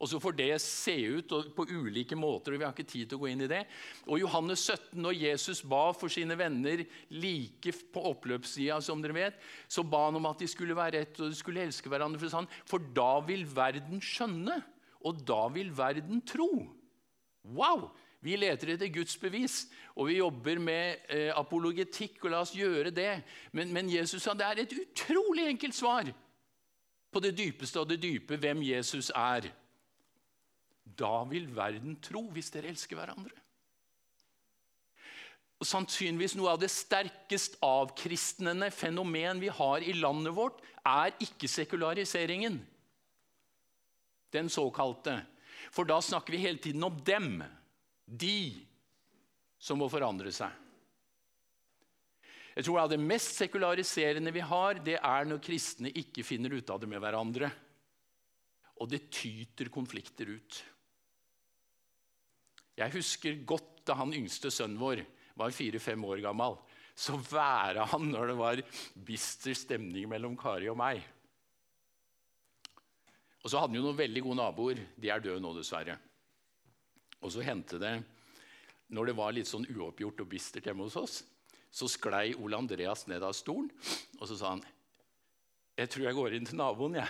Og 0.00 0.08
så 0.08 0.20
får 0.22 0.36
det 0.38 0.52
se 0.64 0.94
ut 1.18 1.32
på 1.56 1.66
ulike 1.68 2.16
måter, 2.16 2.54
og 2.54 2.62
vi 2.62 2.64
har 2.64 2.72
ikke 2.72 2.88
tid 2.88 3.10
til 3.10 3.18
å 3.18 3.24
gå 3.24 3.32
inn 3.32 3.44
i 3.44 3.50
det. 3.50 3.60
Og 4.06 4.22
Johannes 4.22 4.62
17, 4.62 4.94
når 5.02 5.18
Jesus 5.18 5.60
ba 5.60 5.90
for 5.92 6.12
sine 6.12 6.38
venner 6.40 6.86
like 7.12 7.74
på 7.92 8.04
oppløpssida, 8.14 8.78
som 8.80 9.02
dere 9.04 9.18
vet, 9.18 9.42
så 9.68 9.84
ba 9.84 10.06
han 10.06 10.16
om 10.16 10.30
at 10.30 10.40
de 10.40 10.48
skulle 10.48 10.78
være 10.78 11.02
ett 11.04 11.20
og 11.20 11.34
de 11.34 11.36
skulle 11.36 11.66
elske 11.66 11.92
hverandre. 11.92 12.22
For, 12.22 12.32
sånn, 12.32 12.48
for 12.64 12.86
da 12.96 13.18
vil 13.26 13.44
verden 13.44 14.00
skjønne, 14.00 14.62
og 15.04 15.20
da 15.28 15.42
vil 15.52 15.74
verden 15.76 16.24
tro. 16.28 16.48
Wow! 17.44 17.90
Vi 18.20 18.36
leter 18.36 18.74
etter 18.74 18.90
Guds 18.92 19.16
bevis, 19.16 19.62
og 19.96 20.10
vi 20.10 20.18
jobber 20.18 20.58
med 20.60 21.06
eh, 21.08 21.30
apologetikk. 21.32 22.18
og 22.24 22.30
la 22.30 22.42
oss 22.44 22.52
gjøre 22.56 22.92
det. 22.92 23.22
Men, 23.52 23.72
men, 23.72 23.88
Jesus 23.88 24.22
sa 24.22 24.34
det 24.36 24.46
er 24.46 24.60
et 24.60 24.74
utrolig 24.76 25.46
enkelt 25.48 25.76
svar 25.76 26.10
på 27.10 27.22
det 27.24 27.32
dypeste 27.38 27.80
og 27.80 27.88
det 27.88 28.02
dype 28.02 28.36
hvem 28.36 28.62
Jesus 28.66 29.08
er. 29.16 29.48
Da 30.84 31.14
vil 31.30 31.48
verden 31.56 31.96
tro, 32.04 32.26
hvis 32.34 32.52
dere 32.52 32.74
elsker 32.74 32.98
hverandre. 32.98 33.36
og 35.60 35.68
sannsynligvis 35.68 36.38
noe 36.38 36.54
av 36.54 36.60
det 36.62 36.70
sterkest 36.72 37.58
avkristnende 37.60 38.70
fenomen 38.72 39.42
vi 39.42 39.50
har 39.52 39.84
i 39.84 39.92
landet 39.92 40.32
vårt, 40.32 40.62
er 40.88 41.12
ikke 41.20 41.50
sekulariseringen. 41.52 42.56
Den 44.32 44.48
såkalte. 44.48 45.18
For 45.68 45.84
da 45.84 45.98
snakker 46.00 46.32
vi 46.32 46.40
hele 46.40 46.58
tiden 46.64 46.84
om 46.86 46.96
dem. 47.04 47.42
De 48.10 48.66
som 49.60 49.78
må 49.78 49.86
forandre 49.92 50.32
seg. 50.34 50.50
Jeg 52.56 52.66
tror 52.66 52.88
Det 52.90 52.98
mest 52.98 53.36
sekulariserende 53.38 54.32
vi 54.34 54.42
har, 54.42 54.80
det 54.82 54.98
er 54.98 55.28
når 55.28 55.38
kristne 55.44 55.92
ikke 55.94 56.24
finner 56.26 56.52
ut 56.52 56.70
av 56.70 56.80
det 56.80 56.88
med 56.90 57.00
hverandre. 57.00 57.50
Og 58.82 58.88
det 58.90 59.06
tyter 59.12 59.70
konflikter 59.70 60.26
ut. 60.26 60.58
Jeg 62.80 62.92
husker 62.96 63.44
godt 63.44 63.84
da 63.86 63.96
han 64.00 64.12
yngste 64.16 64.50
sønnen 64.52 64.80
vår 64.80 65.04
var 65.40 65.54
fire-fem 65.54 66.04
år 66.04 66.20
gammel, 66.24 66.58
så 66.96 67.16
væra 67.16 67.86
han 67.92 68.10
når 68.10 68.32
det 68.32 68.36
var 68.36 68.62
bister 69.06 69.56
stemning 69.56 70.08
mellom 70.10 70.36
Kari 70.36 70.68
og 70.68 70.76
meg. 70.80 71.00
Og 73.40 73.48
så 73.48 73.56
hadde 73.56 73.72
han 73.72 73.78
jo 73.78 73.86
noen 73.86 74.00
veldig 74.00 74.22
gode 74.26 74.40
naboer. 74.42 74.82
De 75.00 75.08
er 75.08 75.22
døde 75.24 75.40
nå, 75.40 75.54
dessverre. 75.56 75.96
Og 77.20 77.32
så 77.34 77.44
hendte 77.44 77.80
det, 77.80 77.94
når 78.90 79.10
det 79.10 79.16
var 79.18 79.34
litt 79.36 79.48
sånn 79.50 79.68
uoppgjort 79.70 80.22
og 80.24 80.30
bistert 80.30 80.66
hjemme 80.66 80.86
hos 80.86 80.98
oss, 80.98 81.20
så 81.70 81.86
sklei 81.86 82.32
Ole 82.34 82.58
Andreas 82.58 83.06
ned 83.06 83.22
av 83.22 83.36
stolen, 83.36 83.70
og 84.18 84.26
så 84.26 84.38
sa 84.38 84.54
han 84.56 84.64
Jeg 85.78 85.92
tror 85.92 86.06
jeg 86.08 86.16
går 86.16 86.34
inn 86.36 86.48
til 86.48 86.58
naboen, 86.58 86.98
jeg. 86.98 87.08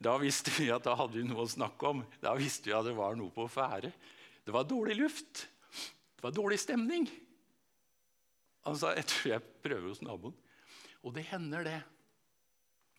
Da 0.00 0.14
visste 0.16 0.52
vi 0.56 0.70
at 0.72 0.86
da 0.86 0.94
hadde 0.96 1.18
vi 1.18 1.26
noe 1.28 1.44
å 1.44 1.50
snakke 1.50 1.90
om. 1.90 1.98
Da 2.22 2.32
visste 2.38 2.70
vi 2.70 2.76
at 2.76 2.86
det 2.86 2.96
var 2.96 3.18
noe 3.20 3.28
på 3.34 3.44
ferde. 3.52 3.90
Det 4.40 4.54
var 4.54 4.64
dårlig 4.64 4.96
luft. 4.96 5.42
Det 6.16 6.24
var 6.24 6.32
dårlig 6.32 6.56
stemning. 6.62 7.04
Han 8.64 8.78
sa 8.80 8.94
jeg 8.96 9.08
tror 9.12 9.34
jeg 9.34 9.50
prøver 9.60 9.90
hos 9.90 10.00
naboen. 10.04 10.36
Og 11.04 11.12
det 11.16 11.26
hender 11.28 11.68
det 11.68 11.76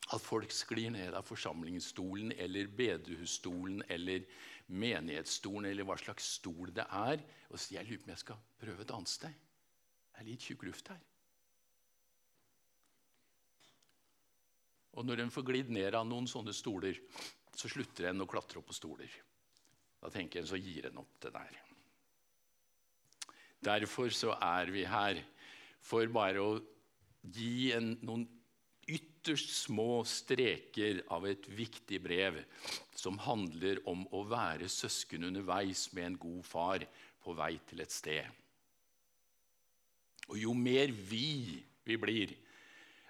at 0.09 0.21
folk 0.21 0.51
sklir 0.51 0.91
ned 0.91 1.13
av 1.15 1.27
forsamlingsstolen 1.27 2.33
eller 2.41 2.67
bedehusstolen 2.77 3.83
eller 3.87 4.25
menighetsstolen 4.71 5.69
eller 5.69 5.87
hva 5.87 5.97
slags 5.99 6.33
stol 6.39 6.71
det 6.75 6.87
er, 6.87 7.21
og 7.51 7.59
sier 7.59 7.81
jeg 7.81 7.91
lurer 7.91 8.01
på 8.01 8.09
om 8.09 8.13
jeg 8.15 8.23
skal 8.23 8.43
prøve 8.63 8.85
et 8.85 8.93
annet 8.97 9.11
sted. 9.11 9.39
Det 10.11 10.23
er 10.23 10.27
litt 10.27 10.47
tjukk 10.47 10.65
luft 10.67 10.91
her. 10.91 11.01
Og 14.99 15.07
når 15.07 15.23
en 15.23 15.31
får 15.31 15.45
glidd 15.47 15.69
ned 15.71 15.95
av 15.95 16.07
noen 16.07 16.27
sånne 16.27 16.53
stoler, 16.55 16.97
så 17.55 17.69
slutter 17.71 18.09
en 18.09 18.23
å 18.23 18.29
klatre 18.29 18.59
opp 18.59 18.67
på 18.71 18.75
stoler. 18.75 19.11
Da 20.01 20.09
tenker 20.11 20.41
en 20.41 20.49
så 20.49 20.59
gir 20.59 20.89
en 20.89 20.99
opp 21.03 21.19
det 21.23 21.31
der. 21.35 21.59
Derfor 23.61 24.09
så 24.09 24.33
er 24.41 24.71
vi 24.73 24.83
her 24.89 25.21
for 25.85 26.07
bare 26.11 26.41
å 26.41 26.53
gi 27.21 27.71
en, 27.75 27.93
noen 28.01 28.25
ytterst 29.21 29.53
små 29.53 30.01
streker 30.07 31.03
av 31.13 31.27
et 31.29 31.45
viktig 31.45 31.99
brev 32.01 32.39
som 32.97 33.19
handler 33.21 33.77
om 33.89 34.01
å 34.09 34.23
være 34.25 34.69
søsken 34.69 35.27
underveis 35.27 35.91
med 35.93 36.07
en 36.07 36.15
god 36.17 36.45
far 36.45 36.85
på 37.21 37.35
vei 37.37 37.53
til 37.69 37.83
et 37.83 37.93
sted. 37.93 38.25
Og 40.31 40.39
jo 40.41 40.55
mer 40.57 40.89
vi 40.89 41.61
vi 41.85 41.97
blir, 41.97 42.37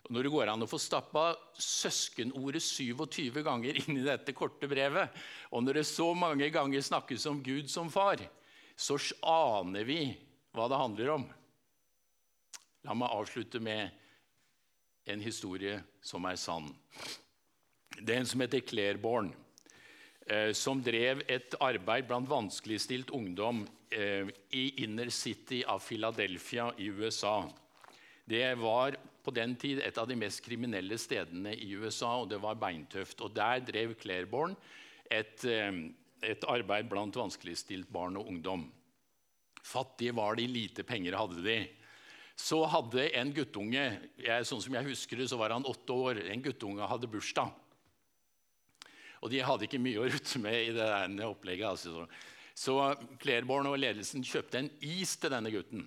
Når 0.10 0.24
det 0.24 0.32
går 0.34 0.50
an 0.50 0.63
å 0.63 0.67
få 0.67 0.80
stappa 0.82 1.36
søskenordet 1.56 2.60
27 2.60 3.43
ganger 3.45 3.78
inn 3.80 4.00
i 4.00 4.04
dette 4.04 4.34
korte 4.34 4.67
brevet, 4.67 5.13
og 5.52 5.63
når 5.63 5.80
det 5.80 5.86
så 5.88 6.10
mange 6.17 6.50
ganger 6.52 6.82
snakkes 6.82 7.28
om 7.30 7.39
Gud 7.43 7.69
som 7.69 7.88
far, 7.88 8.19
så 8.76 8.97
aner 9.21 9.86
vi 9.88 10.17
hva 10.52 10.67
det 10.67 10.82
handler 10.82 11.13
om. 11.13 11.28
La 12.84 12.97
meg 12.97 13.13
avslutte 13.13 13.62
med 13.62 13.93
en 15.12 15.21
historie 15.24 15.80
som 16.02 16.26
er 16.26 16.39
sann. 16.39 16.69
Det 18.00 18.15
er 18.15 18.21
en 18.21 18.30
som 18.30 18.41
heter 18.43 18.63
Clairborn, 18.65 19.32
eh, 20.28 20.52
som 20.58 20.82
drev 20.84 21.24
et 21.28 21.56
arbeid 21.60 22.08
blant 22.10 22.30
vanskeligstilt 22.30 23.12
ungdom 23.13 23.65
eh, 23.91 24.30
i 24.56 24.84
inner 24.86 25.12
city 25.12 25.63
av 25.67 25.84
Philadelphia 25.84 26.71
i 26.78 26.89
USA. 26.89 27.43
Det 28.26 28.45
var 28.56 28.97
på 29.21 29.34
den 29.36 29.56
tid 29.60 29.82
et 29.84 29.97
av 30.02 30.08
de 30.10 30.17
mest 30.17 30.41
kriminelle 30.45 30.97
stedene 30.97 31.54
i 31.54 31.74
USA, 31.76 32.15
og 32.21 32.30
det 32.32 32.39
var 32.41 32.60
beintøft. 32.62 33.21
Og 33.21 33.36
Der 33.36 33.60
drev 33.65 33.93
Clairborn 34.02 34.56
et, 35.12 35.43
eh, 35.45 35.71
et 36.24 36.47
arbeid 36.47 36.89
blant 36.89 37.15
vanskeligstilt 37.15 37.91
barn 37.91 38.17
og 38.17 38.32
ungdom. 38.32 38.69
Fattige 39.62 40.15
var 40.17 40.36
de, 40.36 40.47
lite 40.47 40.84
penger 40.84 41.17
hadde 41.19 41.43
de. 41.45 41.60
Så 42.39 42.62
hadde 42.72 43.10
en 43.20 43.32
guttunge 43.36 43.84
jeg, 44.17 44.46
sånn 44.48 44.62
som 44.63 44.76
jeg 44.78 44.88
husker 44.89 45.20
det, 45.20 45.30
så 45.30 45.39
var 45.39 45.54
han 45.56 45.67
åtte 45.67 45.94
år, 45.94 46.22
en 46.32 46.44
guttunge 46.46 46.88
hadde 46.89 47.10
bursdag. 47.12 47.52
Og 49.22 49.30
de 49.30 49.41
hadde 49.46 49.67
ikke 49.67 49.82
mye 49.82 50.02
å 50.02 50.10
rutte 50.10 50.41
med 50.41 50.58
i 50.58 50.74
det 50.74 50.86
der 50.86 51.26
opplegget. 51.28 51.67
Altså. 51.70 52.08
Så 52.58 52.78
Clairborn 53.22 53.70
og 53.70 53.80
ledelsen 53.80 54.26
kjøpte 54.26 54.63
en 54.63 54.72
is 54.82 55.15
til 55.22 55.34
denne 55.34 55.52
gutten 55.54 55.86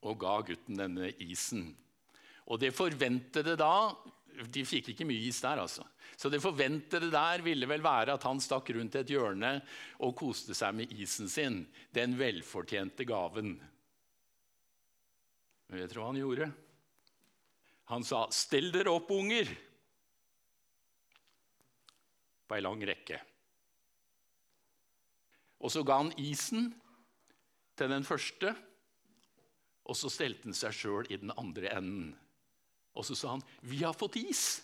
og 0.00 0.16
ga 0.20 0.38
gutten 0.48 0.78
denne 0.80 1.10
isen. 1.20 1.66
Og 2.48 2.60
det 2.62 2.72
forventede 2.76 3.56
da 3.60 3.92
De 4.54 4.62
fikk 4.64 4.92
ikke 4.92 5.04
mye 5.04 5.26
is 5.28 5.40
der, 5.42 5.58
altså. 5.60 5.82
Så 6.16 6.30
det 6.32 6.38
forventede 6.40 7.10
der 7.12 7.42
ville 7.44 7.66
vel 7.68 7.82
være 7.84 8.14
at 8.14 8.22
han 8.24 8.38
stakk 8.40 8.70
rundt 8.72 8.94
et 8.96 9.10
hjørne 9.12 9.50
og 10.06 10.14
koste 10.16 10.54
seg 10.56 10.78
med 10.78 10.94
isen 10.96 11.28
sin, 11.28 11.58
den 11.92 12.14
velfortjente 12.16 13.04
gaven. 13.04 13.58
Men 15.70 15.84
vet 15.84 15.92
du 15.94 16.00
hva 16.00 16.08
han 16.10 16.18
gjorde? 16.18 16.50
Han 17.90 18.04
sa, 18.06 18.26
'Stell 18.30 18.72
dere 18.74 18.90
opp, 18.90 19.10
unger!' 19.14 19.50
På 22.46 22.56
ei 22.56 22.64
lang 22.64 22.82
rekke. 22.82 23.20
Og 25.62 25.70
så 25.70 25.84
ga 25.86 26.00
han 26.00 26.10
isen 26.18 26.72
til 27.78 27.92
den 27.92 28.06
første. 28.06 28.50
Og 29.86 29.94
så 29.98 30.10
stelte 30.10 30.48
han 30.48 30.58
seg 30.58 30.74
sjøl 30.74 31.06
i 31.10 31.20
den 31.22 31.30
andre 31.38 31.70
enden. 31.76 32.10
Og 32.94 33.06
så 33.06 33.14
sa 33.14 33.36
han, 33.36 33.42
'Vi 33.62 33.84
har 33.84 33.94
fått 33.94 34.18
is'. 34.18 34.62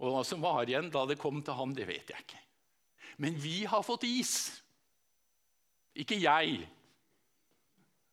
Og 0.00 0.14
hva 0.14 0.24
som 0.24 0.40
var 0.40 0.64
igjen 0.64 0.88
da 0.88 1.04
det 1.04 1.18
kom 1.20 1.42
til 1.44 1.54
ham, 1.54 1.74
det 1.76 1.86
vet 1.86 2.08
jeg 2.08 2.24
ikke. 2.24 2.40
Men 3.18 3.36
vi 3.36 3.64
har 3.68 3.82
fått 3.84 4.04
is. 4.08 4.62
Ikke 5.98 6.18
jeg 6.20 6.60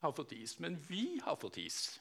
har 0.01 0.13
fått 0.15 0.33
is, 0.37 0.57
men 0.59 0.77
vi 0.87 1.19
har 1.23 1.37
fått 1.39 1.59
is. 1.61 1.99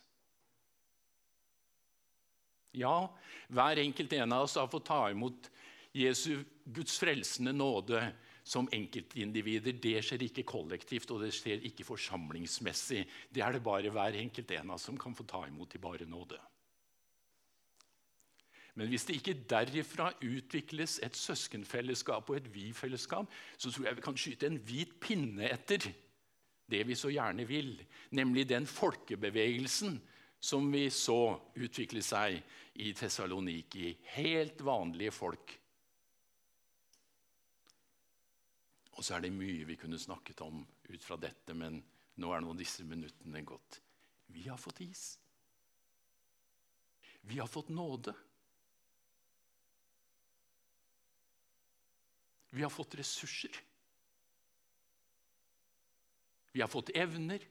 Ja, 2.77 3.09
hver 3.49 3.81
enkelt 3.81 4.13
en 4.13 4.35
av 4.37 4.45
oss 4.45 4.57
har 4.61 4.69
fått 4.69 4.89
ta 4.89 5.07
imot 5.11 5.51
Jesu 5.97 6.45
Guds 6.65 6.99
frelsende 7.01 7.55
nåde 7.57 8.03
som 8.47 8.69
enkeltindivider. 8.73 9.79
Det 9.81 10.03
skjer 10.05 10.27
ikke 10.29 10.45
kollektivt, 10.47 11.11
og 11.11 11.25
det 11.25 11.33
skjer 11.35 11.65
ikke 11.67 11.87
forsamlingsmessig. 11.89 13.07
Det 13.33 13.43
er 13.43 13.57
det 13.57 13.65
bare 13.65 13.93
hver 13.93 14.19
enkelt 14.21 14.53
en 14.59 14.71
av 14.71 14.77
oss 14.77 14.87
som 14.91 14.99
kan 15.01 15.17
få 15.17 15.25
ta 15.29 15.47
imot 15.49 15.75
i 15.75 15.83
bare 15.83 16.09
nåde. 16.09 16.39
Men 18.77 18.91
hvis 18.93 19.07
det 19.09 19.17
ikke 19.17 19.37
derifra 19.49 20.11
utvikles 20.21 20.99
et 21.05 21.17
søskenfellesskap 21.17 22.29
og 22.31 22.37
et 22.37 22.51
vi-fellesskap, 22.53 23.31
så 23.57 23.71
tror 23.73 23.87
jeg 23.89 23.97
vi 23.97 24.05
kan 24.05 24.19
skyte 24.21 24.51
en 24.51 24.59
hvit 24.69 24.99
pinne 25.01 25.49
etter 25.49 25.89
det 26.67 26.83
vi 26.87 26.97
så 26.99 27.09
gjerne 27.15 27.47
vil, 27.47 27.77
nemlig 28.19 28.49
den 28.51 28.67
folkebevegelsen 28.67 30.01
som 30.43 30.67
vi 30.73 30.89
så 30.93 31.37
utvikle 31.57 32.03
seg 32.05 32.41
i 32.83 32.91
Tessaloniki. 32.93 33.95
Helt 34.17 34.61
vanlige 34.67 35.15
folk 35.15 35.55
Og 38.97 39.05
så 39.05 39.17
er 39.17 39.27
det 39.27 39.35
mye 39.37 39.67
vi 39.69 39.77
kunne 39.77 39.99
snakket 40.01 40.41
om 40.41 40.63
ut 40.89 41.03
fra 41.05 41.19
dette, 41.21 41.53
men 41.53 41.83
nå 42.17 42.31
er 42.33 42.41
nå 42.41 42.55
disse 42.57 42.85
minuttene 42.89 43.43
gått. 43.45 43.81
Vi 44.33 44.47
har 44.49 44.57
fått 44.57 44.81
is. 44.87 45.05
Vi 47.29 47.37
har 47.37 47.51
fått 47.51 47.69
nåde. 47.69 48.15
Vi 52.51 52.63
har 52.63 52.71
fått 52.71 52.95
ressurser. 52.95 53.57
Vi 56.53 56.61
har 56.61 56.69
fått 56.69 56.95
evner. 56.97 57.43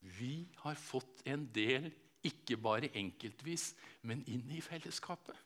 Vi 0.00 0.48
har 0.56 0.74
fått 0.74 1.22
en 1.24 1.46
del, 1.52 1.88
ikke 2.26 2.58
bare 2.60 2.90
enkeltvis, 2.98 3.70
men 4.06 4.22
inn 4.30 4.50
i 4.52 4.60
fellesskapet. 4.62 5.36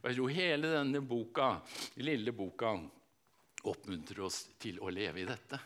Og 0.00 0.08
jeg 0.08 0.16
tror 0.16 0.32
hele 0.32 0.72
denne 0.72 1.02
boka, 1.04 1.50
lille 2.00 2.32
boka 2.32 2.72
oppmuntrer 3.68 4.22
oss 4.24 4.46
til 4.60 4.80
å 4.80 4.88
leve 4.92 5.20
i 5.20 5.28
dette. 5.28 5.60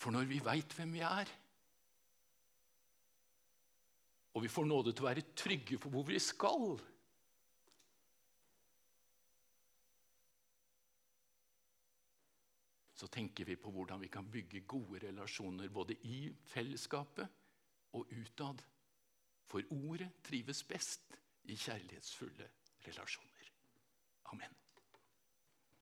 For 0.00 0.12
når 0.12 0.28
vi 0.28 0.40
veit 0.44 0.72
hvem 0.76 0.94
vi 0.96 1.04
er, 1.04 1.30
og 4.34 4.42
vi 4.42 4.50
får 4.50 4.66
nåde 4.66 4.92
til 4.92 5.04
å 5.04 5.10
være 5.12 5.28
trygge 5.36 5.78
på 5.78 5.92
hvor 5.92 6.08
vi 6.08 6.18
skal, 6.18 6.74
så 13.04 13.10
tenker 13.12 13.44
vi 13.44 13.56
på 13.60 13.68
hvordan 13.70 14.00
vi 14.00 14.08
kan 14.08 14.30
bygge 14.32 14.62
gode 14.64 15.02
relasjoner 15.02 15.68
både 15.68 15.96
i 16.08 16.30
fellesskapet 16.48 17.28
og 17.92 18.08
utad. 18.08 18.62
For 19.44 19.60
ordet 19.70 20.08
trives 20.24 20.62
best 20.64 21.18
i 21.44 21.56
kjærlighetsfulle 21.56 22.48
relasjoner. 22.86 23.50
Amen. 24.32 24.56